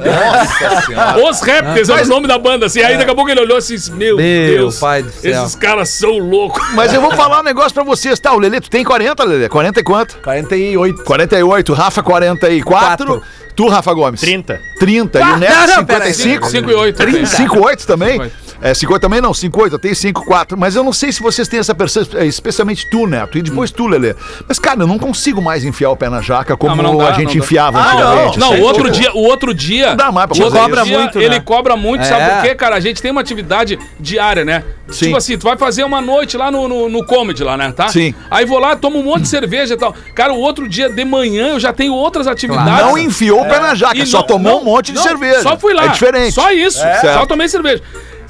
[1.30, 2.82] Os répteis, era o nome da banda, assim.
[2.82, 5.32] Aí daqui a pouco ele olhou assim, meu, Meu Deus, pai do céu.
[5.44, 6.62] esses caras são loucos.
[6.74, 8.34] Mas eu vou falar um negócio pra vocês, tá?
[8.34, 9.50] O Lelê, tu tem 40, Lelê?
[9.50, 10.18] 40 e quanto?
[10.20, 11.04] 48.
[11.04, 13.06] 48, Rafa 44.
[13.08, 13.24] Quatro.
[13.56, 14.22] Tu, Rafa Gomes?
[14.22, 14.62] 30.
[14.80, 15.20] 30.
[15.20, 16.14] E o Neto, não, não, pera aí.
[16.14, 16.48] 55?
[16.48, 17.04] 5 e 8.
[17.04, 18.20] 5,8 também?
[18.20, 18.32] 5,8.
[18.62, 20.56] É, 5,8 também não, 5,8, eu tenho 5,4.
[20.58, 23.88] Mas eu não sei se vocês têm essa percepção, especialmente tu, Neto, e depois tu,
[23.88, 24.16] Lelê.
[24.48, 27.10] Mas, cara, eu não consigo mais enfiar o pé na jaca como Não, não dá,
[27.10, 27.38] a gente não dá.
[27.40, 28.40] enfiava Ah, antigamente.
[28.40, 29.90] Não, assim, o outro tipo, dia, o outro dia.
[29.90, 31.40] Não dá mais pra fazer cobra dia, muito, Ele né?
[31.40, 32.30] cobra muito, sabe É.
[32.30, 32.76] por quê, cara?
[32.76, 34.64] A gente tem uma atividade diária, né?
[34.90, 35.06] Sim.
[35.06, 37.72] Tipo assim, tu vai fazer uma noite lá no, no, no comedy lá, né?
[37.72, 37.90] Tá?
[37.90, 38.14] Sim.
[38.32, 39.94] Aí vou lá, tomo um monte de cerveja e tal.
[40.16, 42.86] Cara, o outro dia de manhã eu já tenho outras atividades.
[42.86, 45.04] Não enfiou o pé na jaca, E só não- tomou não- um monte de não,
[45.04, 45.42] cerveja.
[45.42, 45.86] Só fui lá.
[45.86, 46.32] É diferente.
[46.34, 46.80] Só isso.
[47.02, 47.84] Só tomei cerveja.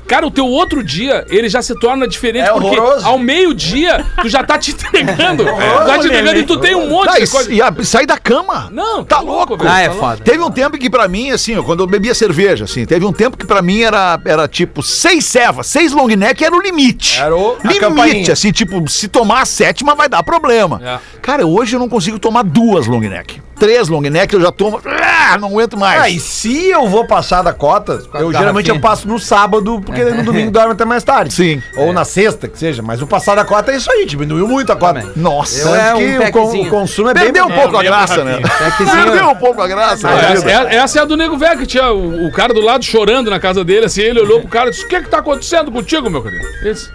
[0.08, 3.06] Cara, o teu outro dia, ele já se torna diferente, É porque horroroso.
[3.06, 5.44] ao meio-dia, tu já tá te entregando.
[5.86, 7.52] tá te entregando e tu tem um monte Ah, de coisa.
[7.54, 8.70] e a- sai da cama.
[8.72, 9.70] Não, tá louco, velho.
[9.70, 10.24] Ah, é Tá foda.
[10.24, 13.12] Teve um tempo que pra mim, assim, ó, quando eu bebia cerveja, assim, teve um
[13.14, 17.20] tempo que pra mim era, era tipo seis cevas, seis long neck era o limite.
[17.22, 18.34] Era o- a limite, campainha.
[18.34, 20.82] assim, tipo, se tomar a sétima vai dar problema.
[20.84, 21.00] É.
[21.22, 23.42] Cara, hoje eu não consigo tomar duas long neck.
[23.60, 26.02] Três long neck eu já tomo, ah, não aguento mais.
[26.02, 30.04] Ah, e se eu vou passar da cota, eu geralmente eu passo no sábado, porque
[30.04, 31.34] no domingo dorme até mais tarde.
[31.34, 31.62] Sim.
[31.76, 32.82] Ou na sexta, que seja.
[32.84, 35.00] Mas o passar da cota é isso aí, diminuiu muito a cota.
[35.02, 35.12] Também.
[35.16, 35.70] Nossa.
[35.76, 38.40] É um que o, con- o consumo é bem Perdeu um pouco a graça, né?
[38.78, 40.08] Perdeu um pouco a graça.
[40.10, 42.62] Né, essa, é- essa é a do Nego Velho, que tinha o, o cara do
[42.62, 45.02] lado chorando na casa dele, assim, ele olhou pro cara e disse, o que é
[45.02, 46.46] que tá acontecendo contigo, meu querido?
[46.62, 46.90] Ele disse,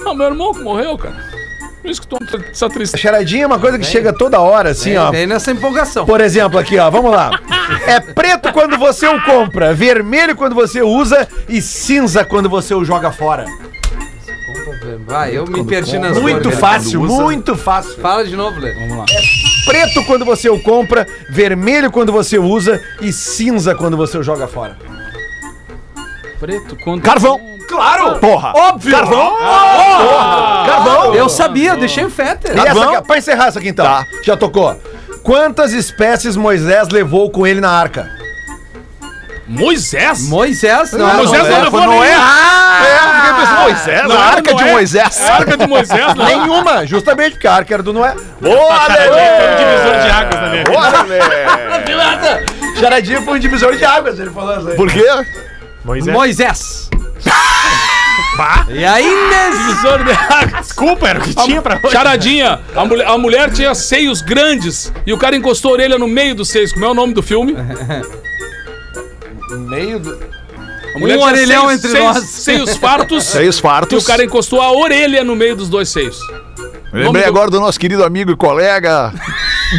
[0.00, 1.33] não, meu irmão que morreu, cara.
[1.84, 2.16] Por isso que tô
[2.50, 2.96] essa A tristeza.
[2.96, 5.10] charadinha é uma coisa que chega toda hora, assim, ó.
[5.10, 6.06] Vem nessa empolgação.
[6.06, 7.38] Por exemplo, aqui, ó, vamos lá.
[7.86, 12.82] É preto quando você o compra, vermelho quando você usa e cinza quando você o
[12.86, 13.44] joga fora.
[15.06, 18.00] Vai, eu me perdi nas Muito fácil, muito fácil.
[18.00, 18.72] Fala de novo, Lê.
[18.72, 19.04] Vamos lá.
[19.66, 24.48] Preto quando você o compra, vermelho quando você usa e cinza quando você o joga
[24.48, 24.74] fora.
[26.44, 27.00] Preto, quando...
[27.00, 27.40] Carvão.
[27.66, 28.18] Claro!
[28.18, 28.52] Porra.
[28.54, 28.94] Óbvio!
[28.94, 29.30] Carvão.
[29.36, 30.66] Porra.
[30.66, 31.14] Carvão.
[31.14, 32.50] Eu sabia, eu deixei o Fetter.
[32.50, 32.94] E essa Carvão?
[32.96, 34.06] aqui, pra encerrar isso aqui então, Tá.
[34.22, 34.78] já tocou.
[35.22, 38.10] Quantas espécies Moisés levou com ele na arca?
[39.46, 40.28] Moisés?
[40.28, 41.62] Moisés, não, Moisés não, não é.
[41.62, 42.08] levou Noé.
[42.08, 42.22] nenhum.
[42.84, 44.72] É, eu fiquei pensando, Moisés, Não, a arca de Noé.
[44.72, 45.20] Moisés.
[45.20, 46.24] É a arca de Moisés, não.
[46.26, 48.14] Nenhuma, justamente porque a arca era do Noé.
[48.38, 49.56] Boa, Foi um Lelê.
[49.56, 50.70] divisor de águas na minha vida.
[50.72, 52.46] Boa, Lelê.
[52.80, 54.76] Charadinha foi um divisor de águas, ele falou assim.
[54.76, 55.06] Por quê?
[55.84, 56.14] Moisés.
[56.14, 56.90] Moisés.
[58.68, 59.58] E aí, nesse...
[59.64, 60.60] Divisor de.
[60.60, 61.92] Desculpa, era o que tinha pra hoje.
[61.92, 62.60] Charadinha.
[62.74, 66.34] A mulher, a mulher tinha seios grandes e o cara encostou a orelha no meio
[66.34, 66.72] dos seios.
[66.72, 67.54] Como é o nome do filme?
[69.68, 70.10] Meio do...
[70.94, 72.24] A mulher Um tinha orelhão seios, entre seios, nós.
[72.24, 73.24] Seios fartos.
[73.24, 74.02] Seios E fartos.
[74.02, 76.18] o cara encostou a orelha no meio dos dois seios.
[76.94, 79.12] Lembrei agora do nosso querido amigo e colega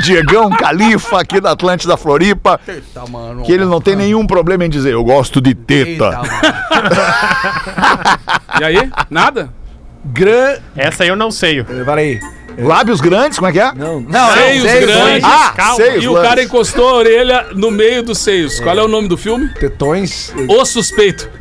[0.03, 3.43] Diegão Califa, aqui da Atlântida Floripa, Eita, mano.
[3.43, 6.21] que ele não tem nenhum problema em dizer, eu gosto de teta.
[8.59, 8.89] E aí?
[9.09, 9.49] Nada?
[10.05, 10.55] Gran...
[10.77, 11.61] Essa eu não sei.
[11.61, 12.19] Peraí.
[12.57, 13.73] Lábios grandes, como é que é?
[13.73, 15.23] Não, Não, Seios seios grandes.
[15.25, 15.75] Ah, Calma.
[15.75, 18.61] seios E o cara encostou a orelha no meio dos seios.
[18.61, 19.49] Qual é o nome do filme?
[19.59, 20.33] tetões...
[20.47, 21.29] O Suspeito.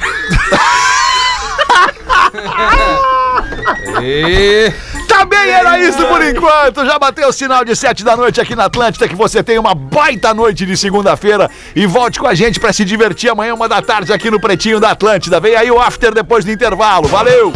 [4.03, 4.73] E...
[5.07, 6.85] Também era isso por enquanto.
[6.85, 9.09] Já bateu o sinal de sete da noite aqui na Atlântida.
[9.09, 11.51] Que você tenha uma baita noite de segunda-feira.
[11.75, 14.81] E volte com a gente pra se divertir amanhã, uma da tarde, aqui no Pretinho
[14.81, 15.41] da Atlântida.
[15.41, 17.09] Vem aí o after depois do intervalo.
[17.09, 17.53] Valeu!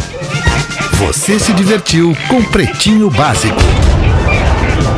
[0.93, 3.59] Você se divertiu com Pretinho Básico.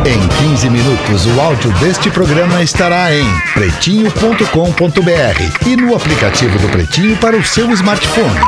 [0.04, 3.24] Em 15 minutos, o áudio deste programa estará em
[3.54, 8.40] pretinho.com.br e no aplicativo do Pretinho para o seu smartphone.